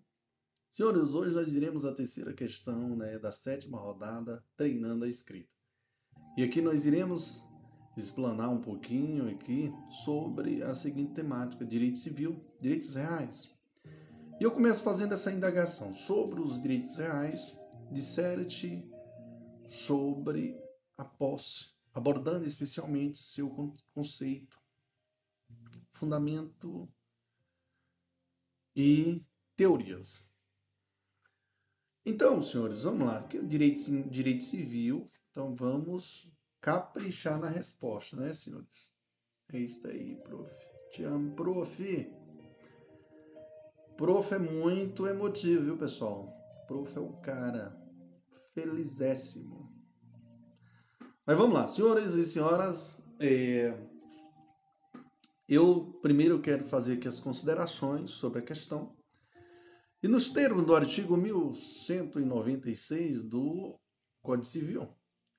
[0.70, 5.48] Senhores, hoje nós iremos à terceira questão né, da sétima rodada, treinando a escrita.
[6.36, 7.42] E aqui nós iremos
[7.96, 9.72] explanar um pouquinho aqui
[10.04, 13.50] sobre a seguinte temática: direito civil, direitos reais.
[14.38, 17.61] E eu começo fazendo essa indagação sobre os direitos reais,
[17.92, 18.88] disserte
[19.68, 20.58] sobre
[20.96, 23.50] a posse abordando especialmente seu
[23.92, 24.58] conceito,
[25.92, 26.88] fundamento
[28.74, 29.22] e
[29.56, 30.28] teorias.
[32.04, 33.18] Então, senhores, vamos lá.
[33.18, 35.10] Aqui é direito, direito civil.
[35.30, 36.28] Então, vamos
[36.60, 38.92] caprichar na resposta, né, senhores?
[39.52, 40.50] É isso aí, prof.
[40.90, 42.12] Te amo, prof.
[43.96, 46.41] Prof é muito emotivo, viu, pessoal?
[46.72, 47.76] Prof é o cara.
[48.54, 49.70] Felizéssimo.
[51.26, 52.98] Mas vamos lá, senhores e senhoras.
[53.20, 53.78] É...
[55.46, 58.96] Eu primeiro quero fazer aqui as considerações sobre a questão.
[60.02, 63.78] E nos termos do artigo 1196 do
[64.22, 64.88] Código Civil,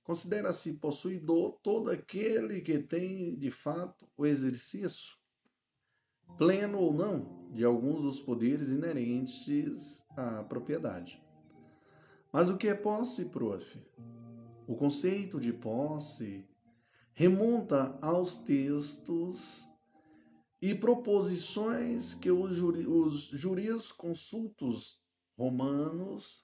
[0.04, 5.18] considera-se possuidor todo aquele que tem, de fato, o exercício,
[6.38, 11.23] pleno ou não, de alguns dos poderes inerentes à propriedade.
[12.34, 13.80] Mas o que é posse, prof?
[14.66, 16.50] O conceito de posse
[17.14, 19.64] remonta aos textos
[20.60, 25.00] e proposições que os, juri, os jurisconsultos
[25.38, 26.44] romanos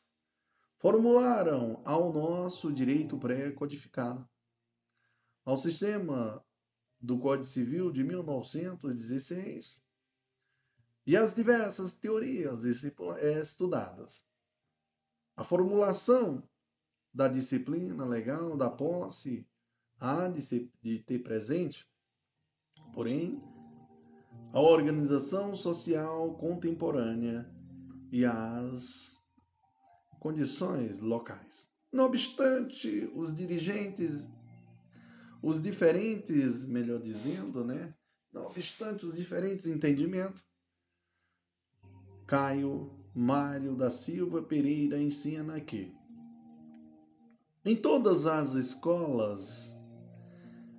[0.78, 4.30] formularam ao nosso direito pré-codificado,
[5.44, 6.46] ao sistema
[7.02, 9.82] do Código Civil de 1916
[11.08, 14.29] e às diversas teorias estudadas.
[15.40, 16.44] A formulação
[17.14, 19.48] da disciplina legal da posse
[19.98, 21.88] há de, de ter presente,
[22.94, 23.42] porém,
[24.52, 27.50] a organização social contemporânea
[28.12, 29.18] e as
[30.20, 31.72] condições locais.
[31.90, 34.28] Não obstante, os dirigentes,
[35.42, 37.96] os diferentes, melhor dizendo, né?
[38.30, 40.44] Não obstante os diferentes entendimentos,
[42.28, 45.94] Caio Mário da Silva Pereira ensina que
[47.66, 49.78] em todas as escolas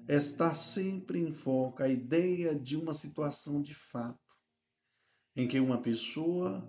[0.09, 4.34] está sempre em foco a ideia de uma situação de fato,
[5.36, 6.66] em que uma pessoa,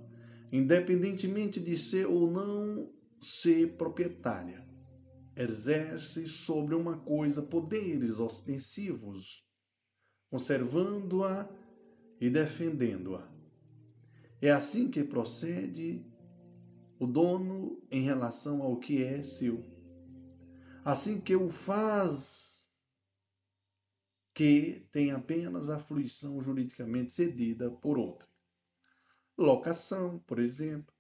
[0.51, 2.91] independentemente de ser ou não
[3.22, 4.67] ser proprietária,
[5.38, 9.47] exerce sobre uma coisa poderes ostensivos,
[10.30, 11.49] conservando-a
[12.19, 13.31] e defendendo-a.
[14.42, 16.04] É assim que procede
[17.00, 19.64] o dono em relação ao que é seu.
[20.84, 22.68] Assim que o faz
[24.34, 28.28] que tem apenas a fruição juridicamente cedida por outra.
[29.38, 30.96] Locação, por exemplo,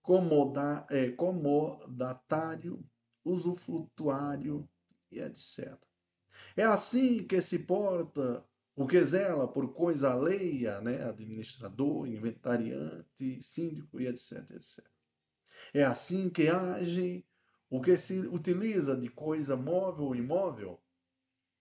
[0.00, 2.84] comoda, é, comodatário,
[3.24, 4.68] usufrutuário
[5.10, 5.76] e etc.
[6.56, 8.46] É assim que se porta
[8.76, 11.04] o que zela por coisa alheia, né?
[11.04, 14.84] administrador, inventariante, síndico e etc, etc.
[15.72, 17.24] É assim que age
[17.70, 20.80] o que se utiliza de coisa móvel ou imóvel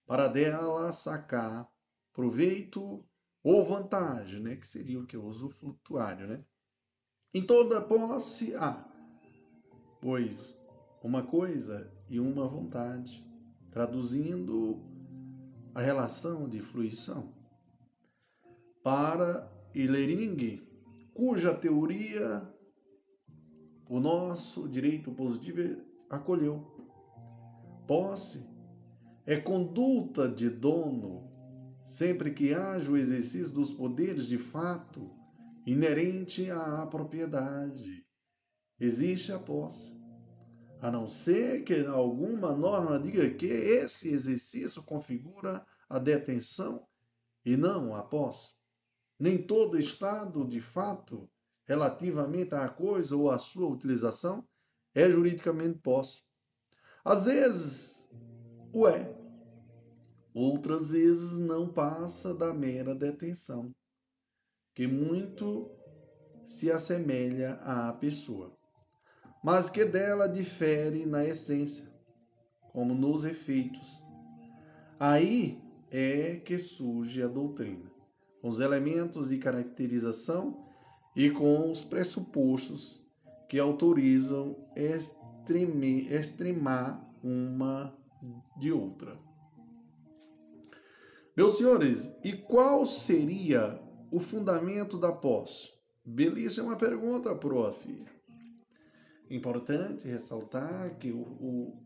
[0.06, 1.70] para dela sacar
[2.12, 3.06] proveito
[3.44, 4.56] ou vantagem, né?
[4.56, 5.18] que seria o que?
[5.18, 6.28] O usufrutuário.
[6.28, 6.44] Né?
[7.34, 8.88] Em toda posse há,
[10.02, 10.58] pois,
[11.04, 13.26] uma coisa e uma vontade,
[13.72, 14.93] traduzindo
[15.74, 17.34] a relação de fruição.
[18.84, 20.62] Para Illering,
[21.14, 22.48] cuja teoria
[23.90, 26.66] o nosso direito positivo acolheu.
[27.88, 28.44] Posse
[29.26, 31.30] é conduta de dono,
[31.84, 35.12] sempre que haja o exercício dos poderes de fato
[35.66, 38.06] inerente à propriedade.
[38.80, 39.93] Existe a posse.
[40.84, 46.86] A não ser que alguma norma diga que esse exercício configura a detenção
[47.46, 48.52] e não a posse.
[49.18, 51.30] Nem todo estado de fato
[51.64, 54.46] relativamente à coisa ou à sua utilização
[54.94, 56.22] é juridicamente posse.
[57.06, 58.06] Às vezes,
[58.76, 59.16] Ué,
[60.34, 63.74] outras vezes não passa da mera detenção,
[64.74, 65.72] que muito
[66.46, 68.54] se assemelha à pessoa,
[69.44, 71.92] mas que dela difere na essência,
[72.72, 74.02] como nos efeitos.
[75.00, 77.92] Aí é que surge a doutrina,
[78.42, 80.66] com os elementos de caracterização
[81.16, 83.04] e com os pressupostos
[83.50, 84.56] que autorizam
[86.10, 87.94] extremar uma
[88.58, 89.20] de outra.
[91.36, 95.70] Meus senhores, e qual seria o fundamento da posse?
[96.06, 98.06] Belíssima pergunta, prof.
[99.30, 101.84] Importante ressaltar que o, o,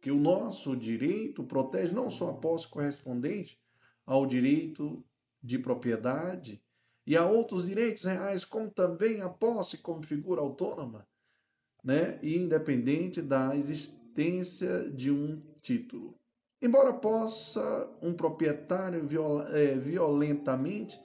[0.00, 3.60] que o nosso direito protege não só a posse correspondente
[4.06, 5.04] ao direito
[5.42, 6.62] de propriedade
[7.06, 11.06] e a outros direitos reais, como também a posse como figura autônoma
[11.82, 16.16] né, e independente da existência de um título.
[16.60, 19.08] Embora possa um proprietário
[19.52, 21.00] é, violentamente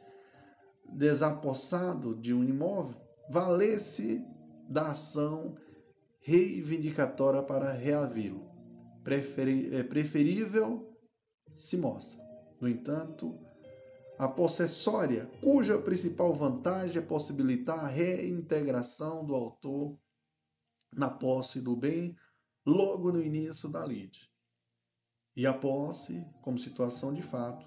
[0.88, 4.24] desapossado de um imóvel valer-se
[4.70, 5.56] da ação
[6.20, 8.50] reivindicatória para reavê-lo,
[9.06, 10.94] é, preferível
[11.56, 12.22] se mostra.
[12.60, 13.40] No entanto,
[14.18, 19.98] a possessória, cuja principal vantagem é possibilitar a reintegração do autor
[20.92, 22.16] na posse do bem
[22.66, 24.30] logo no início da lide.
[25.36, 27.66] E a posse, como situação de fato,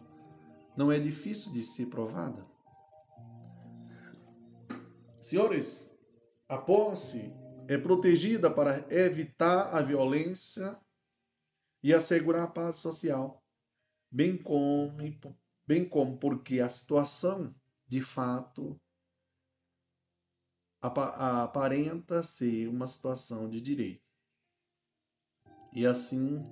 [0.77, 2.45] não é difícil de ser provada.
[5.21, 5.81] Senhores,
[6.51, 7.33] a posse
[7.69, 10.77] é protegida para evitar a violência
[11.81, 13.41] e assegurar a paz social,
[14.11, 14.97] bem como,
[15.65, 17.55] bem como porque a situação,
[17.87, 18.77] de fato,
[20.83, 24.03] aparenta ser uma situação de direito.
[25.73, 26.45] E assim,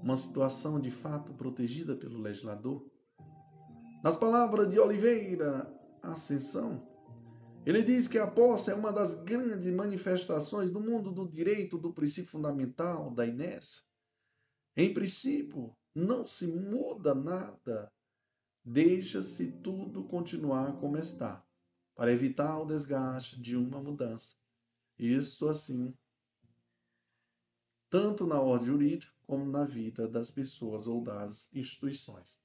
[0.00, 2.90] uma situação de fato protegida pelo legislador.
[4.02, 5.70] Nas palavras de Oliveira
[6.02, 6.93] Ascensão,
[7.64, 11.92] ele diz que a posse é uma das grandes manifestações do mundo do direito, do
[11.92, 13.82] princípio fundamental, da inércia.
[14.76, 17.90] Em princípio, não se muda nada,
[18.64, 21.42] deixa-se tudo continuar como está,
[21.94, 24.34] para evitar o desgaste de uma mudança.
[24.98, 25.96] Isto assim,
[27.88, 32.38] tanto na ordem jurídica como na vida das pessoas ou das instituições.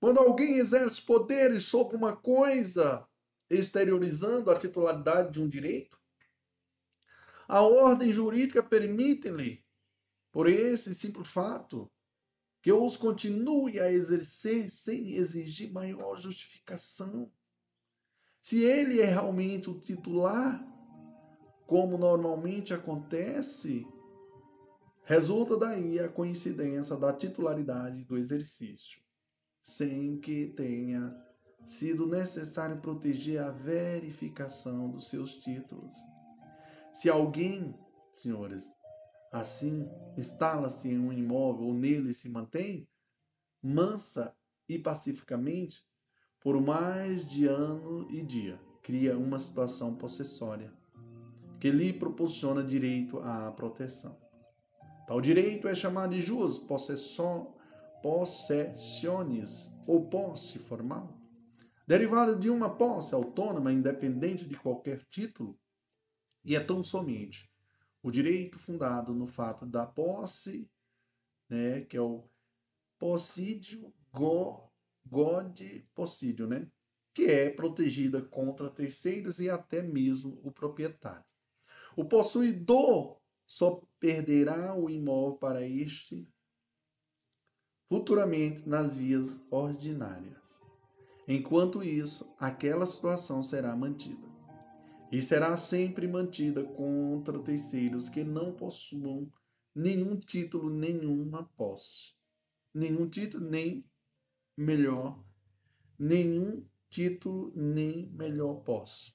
[0.00, 3.06] Quando alguém exerce poderes sobre uma coisa,
[3.50, 5.98] exteriorizando a titularidade de um direito?
[7.48, 9.64] A ordem jurídica permite-lhe,
[10.30, 11.90] por esse simples fato,
[12.62, 17.32] que os continue a exercer sem exigir maior justificação.
[18.40, 20.64] Se ele é realmente o titular,
[21.66, 23.84] como normalmente acontece,
[25.04, 29.00] resulta daí a coincidência da titularidade do exercício,
[29.60, 31.29] sem que tenha
[31.66, 35.96] sido necessário proteger a verificação dos seus títulos.
[36.92, 37.74] Se alguém,
[38.12, 38.72] senhores,
[39.30, 42.88] assim instala-se em um imóvel ou nele se mantém,
[43.62, 44.34] mansa
[44.68, 45.84] e pacificamente,
[46.40, 50.72] por mais de ano e dia, cria uma situação possessória
[51.60, 54.18] que lhe proporciona direito à proteção.
[55.06, 56.58] Tal direito é chamado de jus
[58.02, 61.19] possessiones ou posse formal
[61.90, 65.58] derivada de uma posse autônoma, independente de qualquer título,
[66.44, 67.50] e é tão somente
[68.00, 70.70] o direito fundado no fato da posse,
[71.48, 72.30] né, que é o
[72.96, 74.70] possídio go,
[75.04, 75.60] god
[75.92, 76.70] possídio, né,
[77.12, 81.24] que é protegida contra terceiros e até mesmo o proprietário.
[81.96, 86.32] O possuidor só perderá o imóvel para este
[87.88, 90.39] futuramente nas vias ordinárias.
[91.32, 94.26] Enquanto isso, aquela situação será mantida.
[95.12, 99.32] E será sempre mantida contra terceiros que não possuam
[99.72, 102.14] nenhum título, nenhuma posse.
[102.74, 103.88] Nenhum título, nem
[104.56, 105.24] melhor,
[105.96, 109.14] nenhum título, nem melhor posse.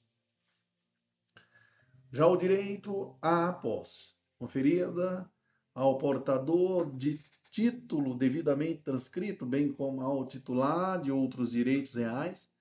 [2.10, 5.30] Já o direito à posse, conferida
[5.74, 7.22] ao portador de
[7.56, 12.52] título devidamente transcrito, bem como ao titular de outros direitos reais,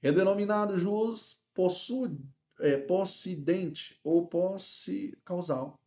[0.00, 2.16] é denominado jus possu,
[2.60, 5.82] é, possidente ou posse causal.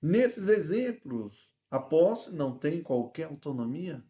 [0.00, 4.04] Nesses exemplos, a posse não tem qualquer autonomia,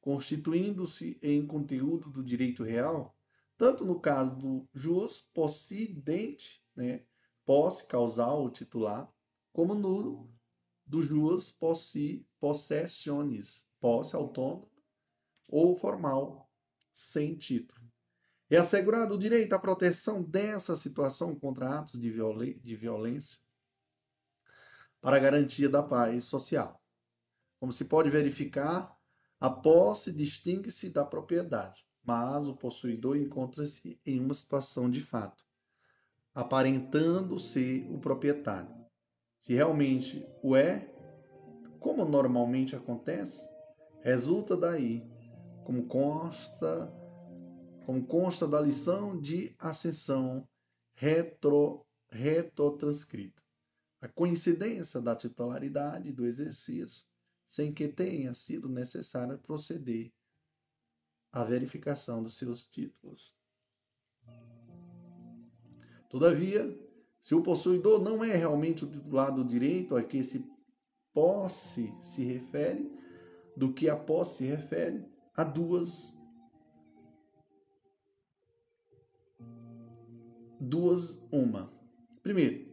[0.00, 3.18] constituindo-se em conteúdo do direito real,
[3.56, 7.02] tanto no caso do jus possidente, né,
[7.44, 9.12] posse causal ou titular,
[9.52, 10.30] como no
[10.86, 14.70] do jus possi, possessiones, posse autônoma
[15.48, 16.50] ou formal,
[16.92, 17.80] sem título.
[18.48, 23.38] É assegurado o direito à proteção dessa situação contra atos de, de violência
[25.00, 26.80] para garantia da paz social.
[27.58, 28.96] Como se pode verificar,
[29.40, 35.44] a posse distingue-se da propriedade, mas o possuidor encontra-se em uma situação de fato,
[36.32, 38.85] aparentando ser o proprietário.
[39.38, 40.92] Se realmente o é,
[41.78, 43.46] como normalmente acontece,
[44.00, 45.04] resulta daí,
[45.64, 46.92] como consta,
[47.84, 50.48] como consta da lição de ascensão
[50.94, 53.42] retro, retrotranscrita,
[54.00, 57.04] a coincidência da titularidade do exercício,
[57.46, 60.12] sem que tenha sido necessário proceder
[61.30, 63.34] à verificação dos seus títulos.
[66.08, 66.64] Todavia,
[67.26, 70.48] se o possuidor não é realmente o titular do direito a que se
[71.12, 72.88] posse se refere,
[73.56, 75.04] do que a posse se refere,
[75.34, 76.16] há duas
[80.60, 81.68] duas uma.
[82.22, 82.72] Primeiro,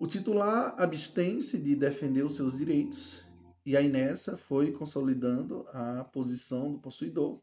[0.00, 3.22] o titular abstém-se de defender os seus direitos
[3.66, 7.42] e a inércia foi consolidando a posição do possuidor,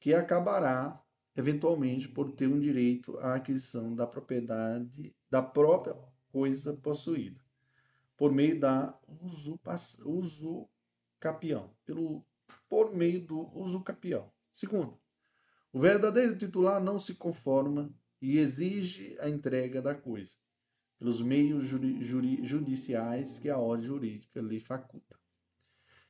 [0.00, 1.03] que acabará
[1.36, 5.96] eventualmente por ter um direito à aquisição da propriedade da própria
[6.30, 7.40] coisa possuída,
[8.16, 9.58] por meio da uso,
[10.04, 10.68] uso
[11.18, 12.24] capião, pelo,
[12.68, 14.30] por meio do uso capião.
[14.52, 14.98] Segundo,
[15.72, 20.34] o verdadeiro titular não se conforma e exige a entrega da coisa,
[20.98, 25.18] pelos meios juri, juri, judiciais que a ordem jurídica lhe faculta,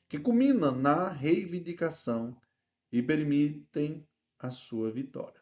[0.08, 2.36] que culmina na reivindicação
[2.92, 4.06] e permitem
[4.38, 5.40] a sua vitória.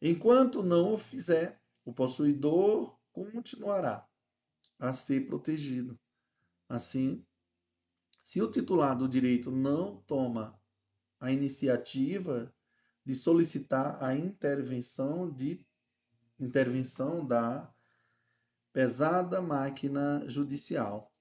[0.00, 4.06] Enquanto não o fizer, o possuidor continuará
[4.78, 5.98] a ser protegido.
[6.68, 7.24] Assim,
[8.22, 10.60] se o titular do direito não toma
[11.20, 12.52] a iniciativa
[13.04, 15.64] de solicitar a intervenção de
[16.38, 17.72] intervenção da
[18.72, 21.12] pesada máquina judicial,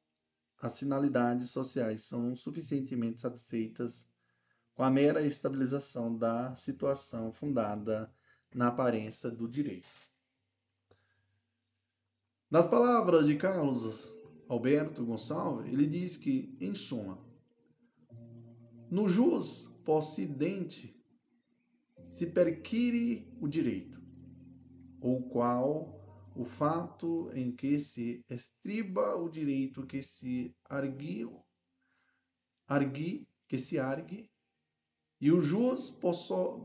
[0.60, 4.08] as finalidades sociais são suficientemente satisfeitas
[4.82, 8.12] com a mera estabilização da situação fundada
[8.52, 9.88] na aparência do direito.
[12.50, 14.12] Nas palavras de Carlos
[14.50, 17.24] Alberto Gonçalves, ele diz que, em suma,
[18.90, 21.00] no jus possidente
[22.10, 24.02] se perquire o direito,
[25.00, 31.40] ou qual o fato em que se estriba o direito que se arguiu,
[32.68, 34.32] argui, que se argue
[35.22, 35.95] e o jus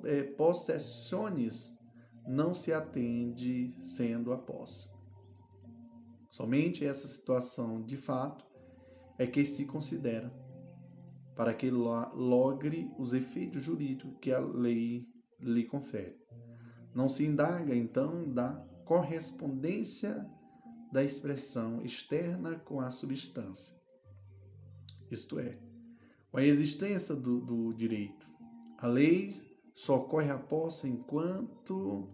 [0.04, 1.76] é, possessiones
[2.26, 4.88] não se atende sendo a posse.
[6.30, 8.46] Somente essa situação, de fato,
[9.18, 10.32] é que se considera
[11.36, 15.06] para que logre os efeitos jurídicos que a lei
[15.38, 16.16] lhe confere.
[16.94, 18.54] Não se indaga, então, da
[18.86, 20.26] correspondência
[20.90, 23.76] da expressão externa com a substância,
[25.10, 25.58] isto é,
[26.30, 28.35] com a existência do, do direito,
[28.78, 29.34] a lei
[29.74, 32.08] socorre a posse enquanto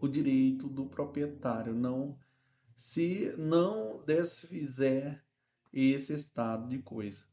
[0.00, 2.18] o direito do proprietário não
[2.76, 5.24] se não desfizer
[5.72, 7.24] esse estado de coisa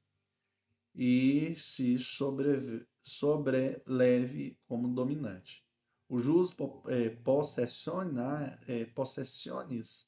[0.95, 5.65] e se sobre, sobreleve como dominante.
[6.07, 6.55] O jus
[6.87, 10.07] é, possessiona, é, possessiones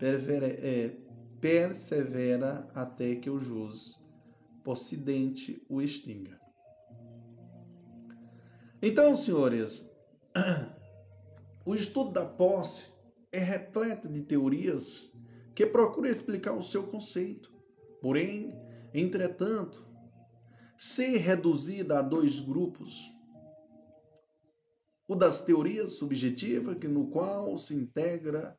[0.00, 0.96] é,
[1.40, 4.00] persevera até que o jus
[4.64, 6.47] possidente o extinga.
[8.80, 9.90] Então, senhores,
[11.66, 12.86] o estudo da posse
[13.32, 15.12] é repleto de teorias
[15.54, 17.52] que procuram explicar o seu conceito.
[18.00, 18.54] Porém,
[18.94, 19.84] entretanto,
[20.76, 23.12] ser reduzida a dois grupos.
[25.08, 28.56] O das teorias subjetivas, que no qual se integra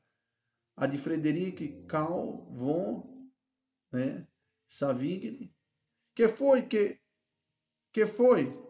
[0.76, 3.30] a de Frederic Carl von
[3.92, 4.28] né,
[4.68, 5.54] Savigny,
[6.14, 7.00] que foi que
[7.92, 8.69] que foi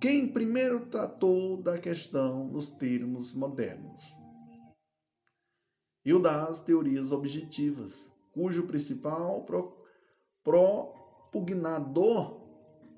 [0.00, 4.14] quem primeiro tratou da questão nos termos modernos.
[6.04, 9.72] E o das teorias objetivas, cujo principal pro,
[10.42, 12.42] propugnador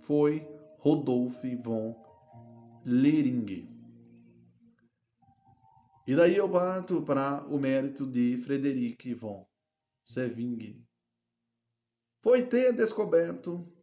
[0.02, 0.46] foi
[0.78, 1.94] Rodolph von
[2.84, 3.68] Lering.
[6.06, 9.44] E daí eu parto para o mérito de Frederic von
[10.04, 10.84] Sevigny.
[12.22, 13.75] Foi ter descoberto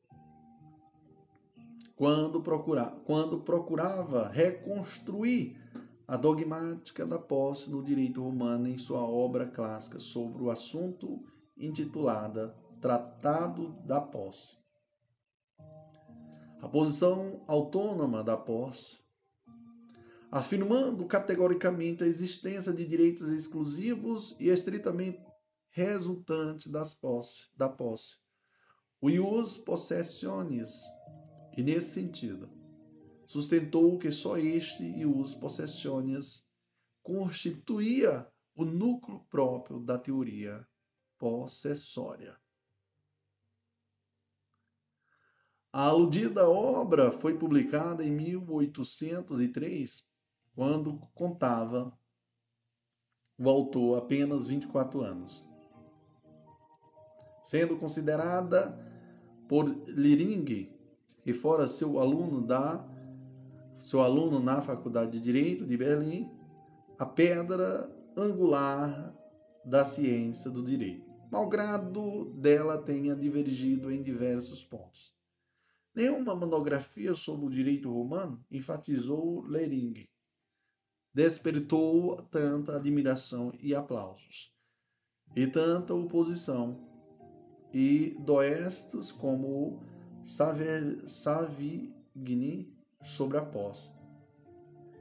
[1.96, 5.62] quando, procura, quando procurava reconstruir
[6.08, 11.24] a dogmática da posse no direito romano em sua obra clássica sobre o assunto
[11.58, 14.58] intitulada Tratado da Posse.
[16.62, 18.98] A posição autônoma da posse,
[20.32, 25.22] afirmando categoricamente a existência de direitos exclusivos e estritamente
[25.70, 28.18] resultantes das posse, da posse.
[29.00, 30.82] O ius possessionis
[31.56, 32.50] e nesse sentido,
[33.26, 36.46] sustentou que só este e os possessões
[37.02, 40.68] constituía o núcleo próprio da teoria
[41.18, 42.38] possessória.
[45.72, 50.04] A aludida obra foi publicada em 1803,
[50.54, 51.98] quando contava
[53.38, 55.44] o autor apenas 24 anos.
[57.44, 58.78] Sendo considerada
[59.50, 60.73] por Liring
[61.26, 62.86] e fora seu aluno da
[63.80, 66.32] seu aluno na Faculdade de Direito de Berlim,
[66.98, 69.14] a pedra angular
[69.66, 71.12] da ciência do direito.
[71.30, 75.12] malgrado dela tenha divergido em diversos pontos.
[75.96, 80.08] Nenhuma monografia sobre o direito romano enfatizou Lering.
[81.14, 84.54] Despertou tanta admiração e aplausos,
[85.36, 86.80] e tanta oposição,
[87.74, 89.84] e doestos como
[90.26, 91.06] Savigny
[93.04, 93.90] sobre a posse.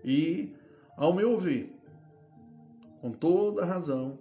[0.04, 0.54] E,
[0.96, 1.74] ao meu ver,
[3.00, 4.18] com toda razão,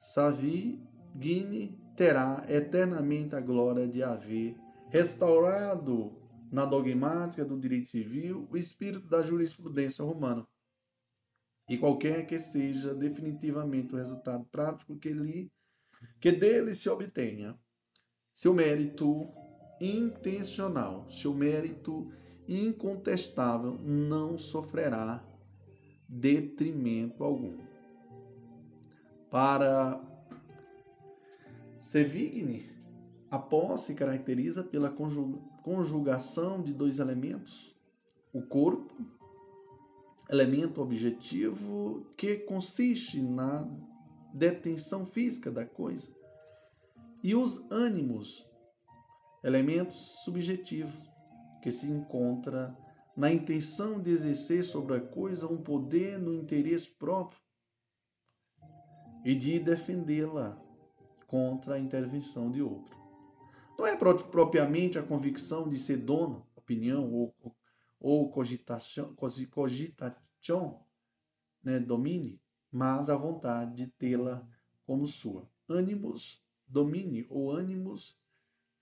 [0.00, 4.56] Savigny terá eternamente a glória de haver
[4.88, 6.16] restaurado
[6.50, 10.46] na dogmática do direito civil o espírito da jurisprudência romana.
[11.68, 15.52] E qualquer que seja definitivamente o resultado prático que, lhe,
[16.18, 17.58] que dele se obtenha,
[18.32, 19.28] seu mérito
[19.80, 22.10] intencional, seu mérito
[22.48, 25.24] incontestável não sofrerá
[26.08, 27.58] detrimento algum.
[29.30, 30.02] Para
[31.78, 32.70] Sevigne,
[33.30, 34.90] a posse se caracteriza pela
[35.62, 37.76] conjugação de dois elementos:
[38.32, 38.94] o corpo,
[40.30, 43.68] elemento objetivo que consiste na
[44.32, 46.08] detenção física da coisa,
[47.22, 48.47] e os ânimos,
[49.42, 51.10] elementos subjetivos
[51.62, 52.76] que se encontra
[53.16, 57.40] na intenção de exercer sobre a coisa um poder no interesse próprio
[59.24, 60.56] e de defendê-la
[61.26, 62.96] contra a intervenção de outro.
[63.78, 67.34] Não é propriamente a convicção de ser dono, opinião ou,
[68.00, 70.84] ou cogitação, cogitação
[71.62, 74.46] né, domine, mas a vontade de tê-la
[74.86, 75.50] como sua.
[75.68, 78.18] Ânimos domine ou ânimos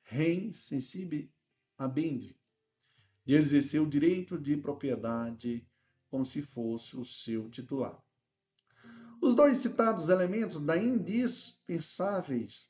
[0.06, 1.30] rem sensibi
[1.76, 2.36] abendi,
[3.24, 5.66] de exercer o direito de propriedade
[6.08, 8.02] como se fosse o seu titular.
[9.20, 12.66] Os dois citados elementos da indispensáveis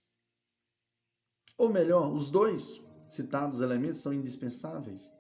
[1.56, 5.10] ou melhor, os dois citados elementos são indispensáveis,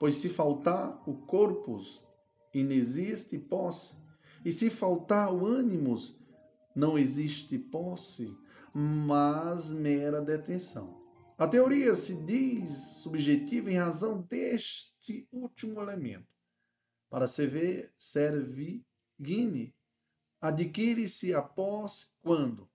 [0.00, 2.02] pois se faltar o corpus,
[2.54, 3.94] inexiste posse,
[4.44, 6.18] e se faltar o ânimos,
[6.74, 8.34] não existe posse,
[8.72, 11.03] mas mera detenção.
[11.36, 12.70] A teoria se diz
[13.02, 16.32] subjetiva em razão deste último elemento.
[17.10, 18.84] Para se ver, serve
[19.20, 19.74] guine,
[20.40, 22.70] adquire-se a posse quando,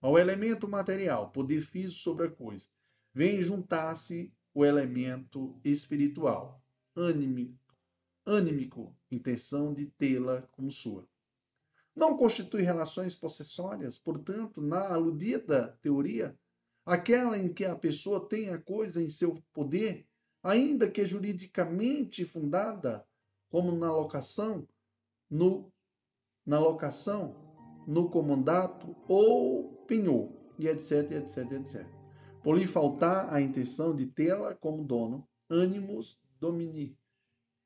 [0.00, 2.66] ao elemento material, poder físico sobre a coisa,
[3.12, 6.62] vem juntar-se o elemento espiritual,
[6.96, 7.76] ânimico,
[8.24, 11.06] ânimico, intenção de tê-la como sua.
[11.94, 16.38] Não constitui relações possessórias, portanto, na aludida teoria,
[16.88, 20.06] aquela em que a pessoa tem a coisa em seu poder,
[20.42, 23.06] ainda que juridicamente fundada,
[23.50, 24.66] como na locação,
[25.28, 25.70] no,
[26.46, 27.36] na locação,
[27.86, 31.86] no comandato ou penhor, e etc, etc, etc.
[32.42, 36.96] Por lhe faltar a intenção de tê-la como dono, ânimos domini,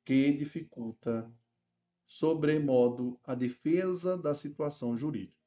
[0.03, 1.31] que dificulta
[2.05, 5.42] sobremodo a defesa da situação jurídica.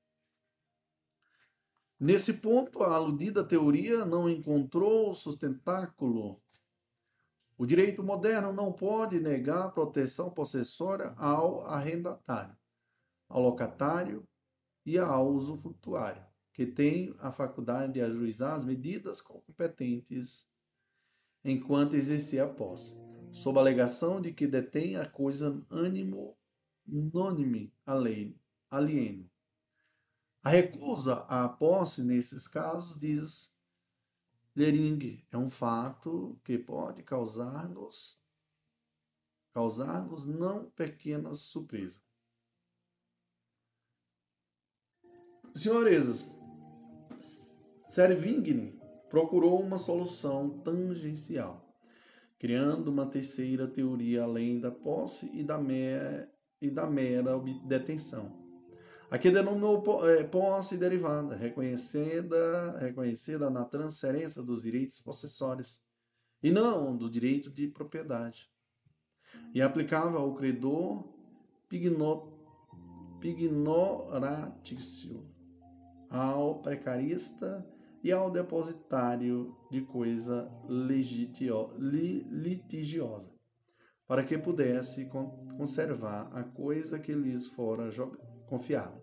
[1.99, 6.41] Nesse ponto, a aludida teoria não encontrou sustentáculo.
[7.57, 12.57] O direito moderno não pode negar proteção possessória ao arrendatário,
[13.29, 14.29] ao locatário
[14.85, 16.27] e ao usufrutuário
[16.57, 20.49] que tem a faculdade de ajuizar as medidas competentes
[21.45, 22.97] enquanto exercer a posse,
[23.31, 26.35] sob a alegação de que detém a coisa ânimo
[27.95, 28.35] lei,
[28.71, 29.31] alieno.
[30.47, 33.53] A recusa à posse nesses casos, diz
[34.55, 38.17] Lering, é um fato que pode causar-nos
[39.53, 42.01] causar-nos não pequenas surpresas.
[45.53, 46.25] Senhores,
[47.89, 48.79] Servigne
[49.11, 51.77] procurou uma solução tangencial,
[52.39, 55.59] criando uma terceira teoria além da posse e da,
[56.61, 57.37] e da mera
[57.67, 58.46] detenção.
[59.09, 65.81] A que denominou é, posse derivada, reconhecida, reconhecida na transferência dos direitos possessórios,
[66.43, 68.51] e não do direito de propriedade,
[69.55, 71.09] e aplicava ao credor
[73.21, 75.25] pignoratício,
[76.11, 77.65] ao precarista
[78.03, 80.51] e ao depositário de coisa
[82.29, 83.33] litigiosa,
[84.07, 85.09] para que pudesse
[85.57, 87.91] conservar a coisa que lhes fora
[88.47, 89.03] confiada.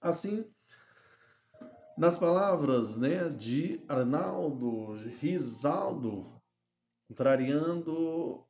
[0.00, 0.44] Assim,
[1.96, 6.40] nas palavras né, de Arnaldo Risaldo,
[7.08, 8.44] contrariando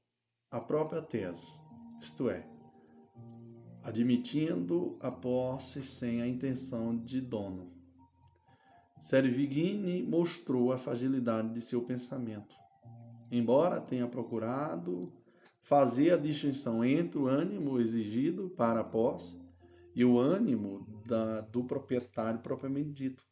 [0.51, 1.47] a própria tese,
[2.01, 2.47] isto é,
[3.83, 7.77] admitindo a posse sem a intenção de dono
[9.07, 12.57] Servigini mostrou a fragilidade de seu pensamento.
[13.31, 15.13] Embora tenha procurado
[15.63, 19.41] fazer a distinção entre o ânimo exigido para a posse
[19.97, 23.25] e o ânimo da, do proprietário propriamente dito.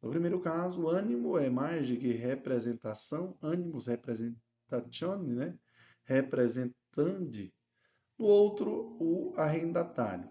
[0.00, 5.58] No primeiro caso, o ânimo é mais do que representação, ânimos representatione, né?
[6.04, 7.52] representante.
[8.16, 10.28] No outro, o arrendatário.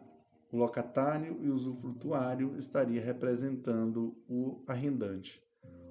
[0.50, 5.44] O locatário e o usufrutuário estaria representando o arrendante.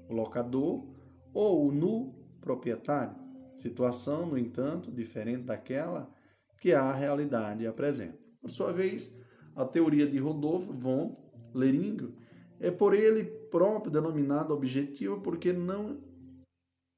[0.08, 0.88] O locador
[1.34, 3.14] ou o nu proprietário.
[3.58, 6.10] Situação, no entanto, diferente daquela
[6.58, 8.18] que a realidade apresenta.
[8.40, 9.14] Por sua vez,
[9.56, 11.16] a teoria de Rodolfo von
[11.52, 12.14] Lering
[12.60, 16.00] é por ele próprio denominada objetiva porque não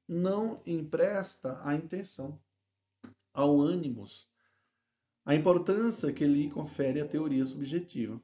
[0.07, 2.39] não empresta a intenção
[3.33, 4.29] ao ânimos
[5.29, 8.19] a importância que lhe confere a teoria subjetiva.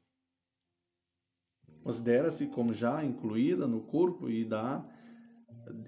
[1.84, 4.84] Considera-se como já incluída no corpo e dá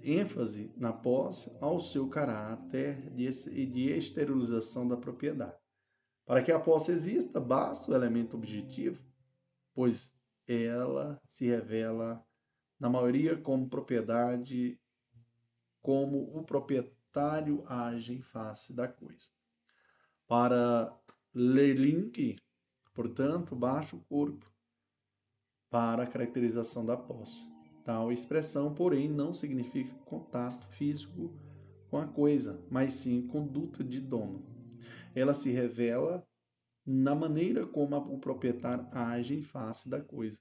[0.05, 5.58] ênfase na posse ao seu caráter de esterilização da propriedade.
[6.29, 9.03] Para que a posse exista, basta o elemento objetivo,
[9.73, 10.15] pois
[10.47, 12.23] ela se revela,
[12.79, 14.79] na maioria, como propriedade,
[15.81, 19.31] como o proprietário age em face da coisa.
[20.27, 20.95] Para
[21.33, 22.37] Lelink,
[22.93, 24.53] portanto, baixa o corpo
[25.71, 27.41] para a caracterização da posse.
[27.87, 31.33] Tal expressão, porém, não significa contato físico
[31.89, 34.58] com a coisa, mas sim conduta de dono
[35.19, 36.27] ela se revela
[36.87, 40.41] na maneira como o proprietário age em face da coisa,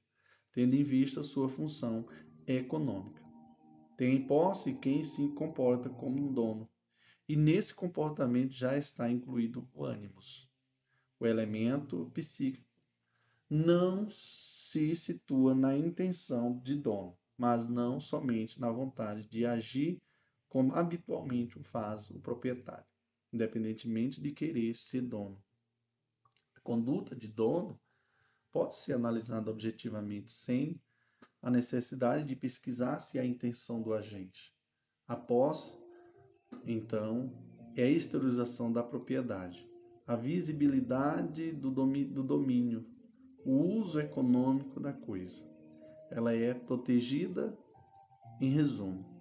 [0.52, 2.08] tendo em vista sua função
[2.46, 3.22] econômica.
[3.98, 6.70] Tem em posse quem se comporta como um dono,
[7.28, 10.50] e nesse comportamento já está incluído o ânimos.
[11.20, 12.66] O elemento psíquico
[13.50, 20.02] não se situa na intenção de dono, mas não somente na vontade de agir
[20.48, 22.86] como habitualmente o faz o proprietário
[23.32, 25.42] independentemente de querer ser dono.
[26.56, 27.80] A conduta de dono
[28.52, 30.82] pode ser analisada objetivamente sem
[31.42, 34.54] a necessidade de pesquisar se há intenção do agente.
[35.08, 35.78] Após,
[36.66, 37.32] então,
[37.76, 39.70] é a exteriorização da propriedade,
[40.06, 42.86] a visibilidade do domínio,
[43.46, 45.44] o uso econômico da coisa.
[46.10, 47.58] Ela é protegida,
[48.42, 49.17] em resumo,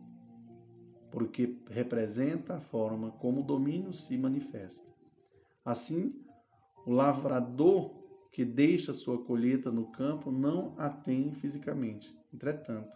[1.17, 4.87] porque representa a forma como o domínio se manifesta.
[5.65, 6.15] Assim,
[6.85, 12.95] o lavrador que deixa sua colheita no campo não a tem fisicamente, entretanto,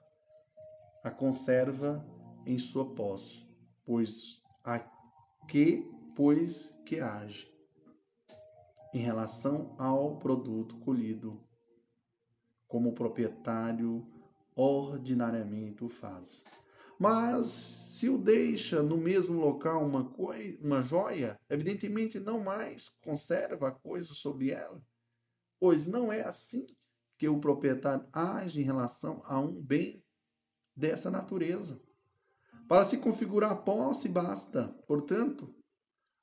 [1.02, 2.06] a conserva
[2.44, 3.42] em sua posse,
[3.86, 4.80] pois a
[5.48, 7.50] que pois que age
[8.92, 11.40] em relação ao produto colhido,
[12.68, 14.06] como o proprietário
[14.54, 16.44] ordinariamente o faz.
[17.00, 20.12] Mas se o deixa no mesmo local uma,
[20.60, 24.84] uma joia, evidentemente não mais conserva a coisa sobre ela,
[25.58, 26.66] pois não é assim
[27.16, 30.04] que o proprietário age em relação a um bem
[30.76, 31.80] dessa natureza.
[32.68, 35.54] Para se configurar a posse, basta, portanto,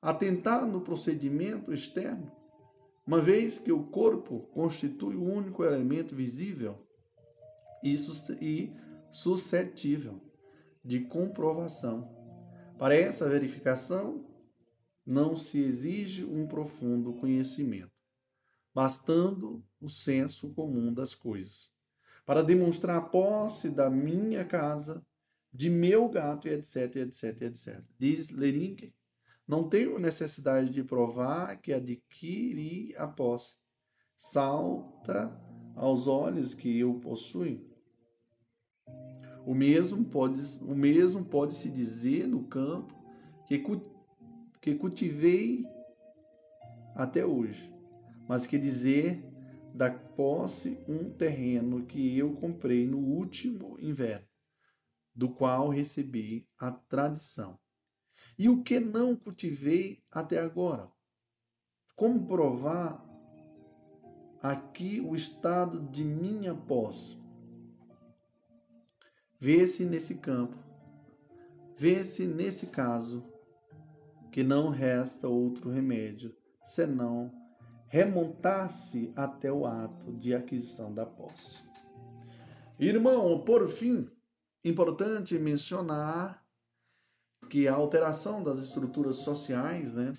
[0.00, 2.30] atentar no procedimento externo,
[3.04, 6.86] uma vez que o corpo constitui o único elemento visível
[7.82, 7.96] e
[9.10, 10.27] suscetível
[10.88, 12.10] de comprovação.
[12.78, 14.24] Para essa verificação,
[15.04, 17.92] não se exige um profundo conhecimento,
[18.74, 21.74] bastando o senso comum das coisas.
[22.24, 25.04] Para demonstrar a posse da minha casa,
[25.52, 27.84] de meu gato, etc, etc, etc.
[27.98, 28.90] Diz Lering,
[29.46, 33.58] não tenho necessidade de provar que adquiri a posse.
[34.16, 35.38] Salta
[35.76, 37.67] aos olhos que eu possuo
[39.48, 42.94] o mesmo pode, o mesmo pode se dizer no campo
[43.46, 43.64] que,
[44.60, 45.64] que cultivei
[46.94, 47.74] até hoje,
[48.28, 49.24] mas que dizer
[49.72, 54.26] da posse um terreno que eu comprei no último inverno,
[55.14, 57.58] do qual recebi a tradição.
[58.38, 60.92] E o que não cultivei até agora?
[61.96, 63.02] Como provar
[64.42, 67.27] aqui o estado de minha posse?
[69.40, 70.58] Vê-se nesse campo,
[71.76, 73.24] vê-se nesse caso,
[74.32, 77.32] que não resta outro remédio senão
[77.86, 81.62] remontar-se até o ato de aquisição da posse.
[82.80, 84.10] Irmão, por fim,
[84.64, 86.44] importante mencionar
[87.48, 90.14] que a alteração das estruturas sociais né,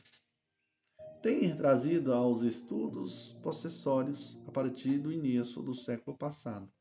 [1.21, 6.71] tem trazido aos estudos possessórios a partir do início do século passado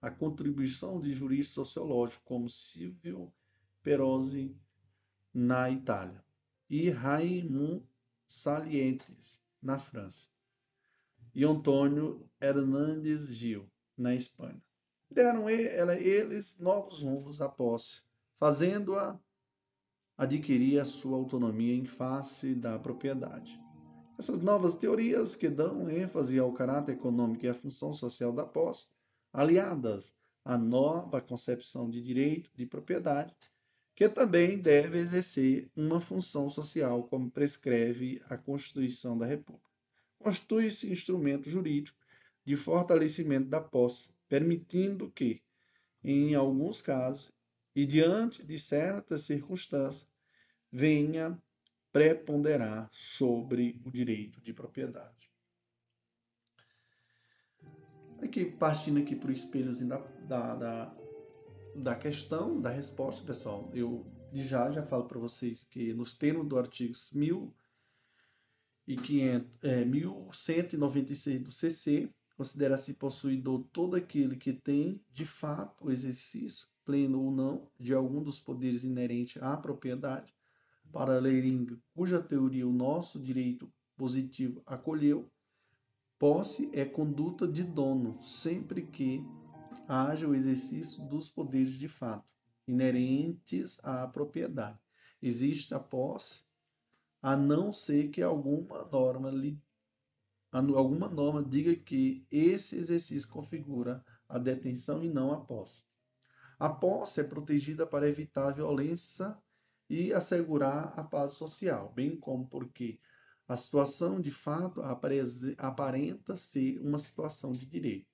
[0.00, 3.32] a contribuição de juristas sociológicos como Silvio
[3.82, 4.56] Perosi
[5.32, 6.24] na Itália
[6.68, 7.84] e Raimund
[8.26, 10.28] Salientes na França
[11.34, 14.62] e Antônio Hernandes Gil na Espanha.
[15.10, 18.02] Deram eles novos rumos à posse,
[18.38, 19.18] fazendo-a
[20.16, 23.58] adquirir a sua autonomia em face da propriedade.
[24.18, 28.88] Essas novas teorias que dão ênfase ao caráter econômico e à função social da posse,
[29.38, 30.12] aliadas
[30.44, 33.32] à nova concepção de direito de propriedade,
[33.94, 39.70] que também deve exercer uma função social, como prescreve a Constituição da República.
[40.18, 41.96] Constitui-se instrumento jurídico
[42.44, 45.40] de fortalecimento da posse, permitindo que,
[46.02, 47.32] em alguns casos
[47.76, 50.04] e diante de certas circunstâncias,
[50.72, 51.40] venha
[51.92, 55.17] preponderar sobre o direito de propriedade.
[58.22, 60.94] Aqui, partindo aqui para o espelhozinho da, da, da,
[61.76, 66.58] da questão, da resposta, pessoal, eu já já falo para vocês que nos termos do
[66.58, 75.90] artigo 1500, é, 1196 do CC, considera-se possuidor todo aquele que tem, de fato, o
[75.90, 80.34] exercício, pleno ou não, de algum dos poderes inerentes à propriedade,
[80.92, 85.30] para Leiring, cuja teoria o nosso direito positivo acolheu,
[86.18, 89.24] posse é conduta de dono, sempre que
[89.86, 92.28] haja o exercício dos poderes de fato,
[92.66, 94.78] inerentes à propriedade.
[95.22, 96.42] Existe a posse,
[97.22, 99.60] a não ser que alguma norma lhe
[100.50, 105.82] alguma norma diga que esse exercício configura a detenção e não a posse.
[106.58, 109.36] A posse é protegida para evitar a violência
[109.90, 112.98] e assegurar a paz social, bem como porque
[113.48, 118.06] a situação de fato aparenta ser uma situação de direito.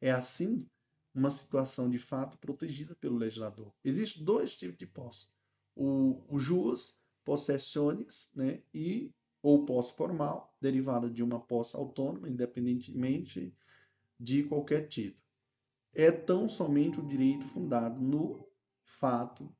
[0.00, 0.66] É assim
[1.14, 3.74] uma situação de fato protegida pelo legislador.
[3.84, 5.28] Existem dois tipos de posse:
[5.74, 9.12] o, o jus possessiones né, e
[9.42, 13.54] ou posse formal, derivada de uma posse autônoma, independentemente
[14.18, 15.22] de qualquer título.
[15.92, 18.48] É tão somente o direito fundado no
[18.84, 19.54] fato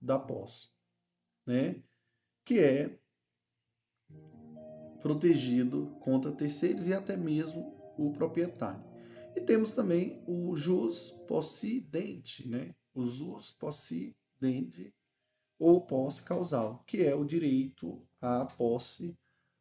[0.00, 0.68] da posse
[1.50, 1.82] né,
[2.44, 2.99] que é
[5.00, 8.84] protegido contra terceiros e até mesmo o proprietário.
[9.34, 12.74] E temos também o jus possidente, né?
[12.94, 14.94] O jus possidente
[15.58, 19.16] ou posse causal, que é o direito à posse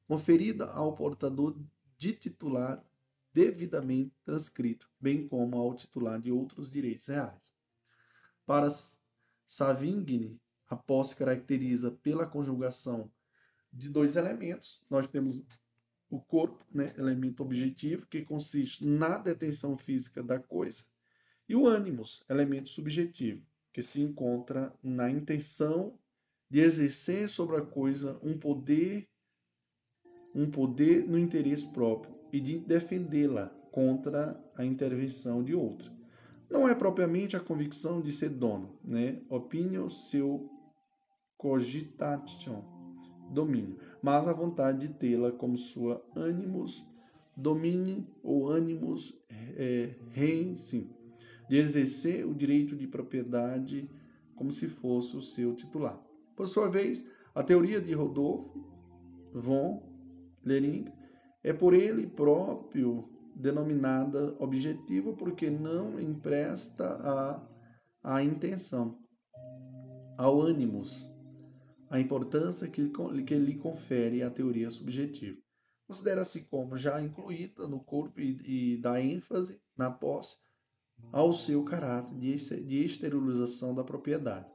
[0.08, 1.56] conferida ao portador
[1.98, 2.84] de titular
[3.34, 7.54] devidamente transcrito, bem como ao titular de outros direitos reais.
[8.46, 8.70] Para
[9.48, 13.12] Savigny, a posse caracteriza pela conjugação
[13.72, 14.82] de dois elementos.
[14.90, 15.44] Nós temos
[16.10, 20.84] o corpo, né, elemento objetivo, que consiste na detenção física da coisa,
[21.48, 25.98] e o ânimos, elemento subjetivo, que se encontra na intenção
[26.50, 29.08] de exercer sobre a coisa um poder
[30.34, 35.92] um poder no interesse próprio e de defendê-la contra a intervenção de outra.
[36.50, 39.22] Não é propriamente a convicção de ser dono, né?
[39.30, 40.50] Opinião seu
[41.38, 42.64] cogitation,
[43.30, 46.84] domínio, mas a vontade de tê-la como sua animus
[47.36, 50.90] domine ou animus é, rei, sim,
[51.48, 53.90] de exercer o direito de propriedade
[54.36, 56.00] como se fosse o seu titular.
[56.36, 58.66] Por sua vez, a teoria de Rodolfo
[59.34, 59.84] von
[60.44, 60.86] Lering
[61.44, 68.98] é por ele próprio denominada objetiva porque não empresta a, a intenção
[70.18, 71.09] ao ânimos
[71.90, 72.92] a importância que,
[73.26, 75.38] que lhe confere a teoria subjetiva.
[75.88, 80.38] Considera-se como já incluída no corpo e, e dá ênfase na posse
[81.12, 84.46] ao seu caráter de, esterilização da propriedade.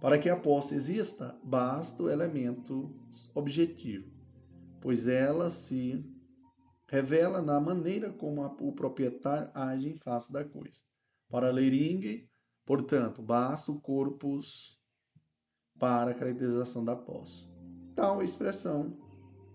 [0.00, 2.90] Para que a posse exista, basta o elemento
[3.34, 4.10] objetivo,
[4.80, 6.02] pois ela se
[6.88, 10.80] revela na maneira como a, o proprietário age em face da coisa.
[11.28, 12.26] Para Lering,
[12.64, 14.80] portanto, basta o corpus
[15.82, 17.44] para a caracterização da posse.
[17.96, 18.96] Tal expressão,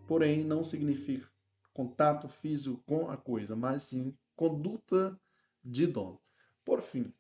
[0.05, 1.25] porém, não significa
[1.73, 5.17] contato físico com a coisa, mas sim conduta
[5.63, 6.19] de dono.
[6.65, 7.13] Por fim,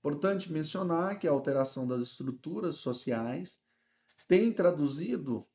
[0.00, 3.60] importante mencionar que a alteração das estruturas sociais
[4.26, 5.46] tem traduzido,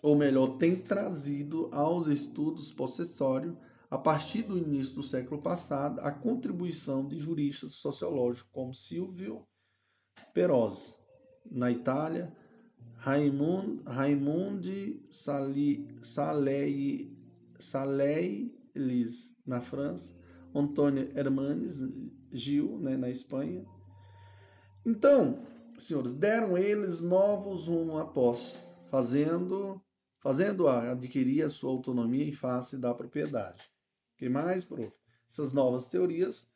[0.00, 3.54] ou melhor, tem trazido aos estudos possessórios,
[3.90, 9.46] a partir do início do século passado, a contribuição de juristas sociológicos como Silvio
[10.32, 11.01] Perosi,
[11.50, 12.32] na Itália,
[12.96, 15.86] Raimund, Raimundi Salei,
[17.58, 20.14] Saleilis na França,
[20.54, 21.80] Antônio Hermanes
[22.32, 23.64] Gil, né, na Espanha.
[24.84, 25.44] Então,
[25.78, 28.58] senhores, deram eles novos rumo após,
[28.90, 29.80] fazendo
[30.22, 33.60] fazendo adquirir a sua autonomia em face da propriedade.
[34.16, 34.92] que mais, prof?
[35.28, 36.46] Essas novas teorias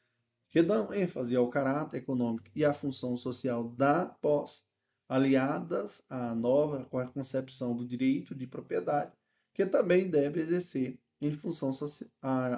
[0.49, 4.63] que dão ênfase ao caráter econômico e à função social da posse,
[5.09, 6.85] aliadas à nova
[7.15, 9.13] concepção do direito de propriedade,
[9.55, 11.71] que também deve exercer em função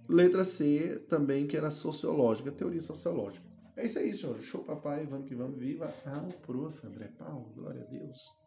[0.08, 3.46] Letra C também, que era sociológica, teoria sociológica.
[3.76, 4.40] É isso aí, senhor.
[4.40, 5.04] Show, papai.
[5.04, 5.58] Vamos que vamos.
[5.58, 6.86] Viva ao prof.
[6.86, 7.52] André Paulo.
[7.54, 8.45] Glória a Deus.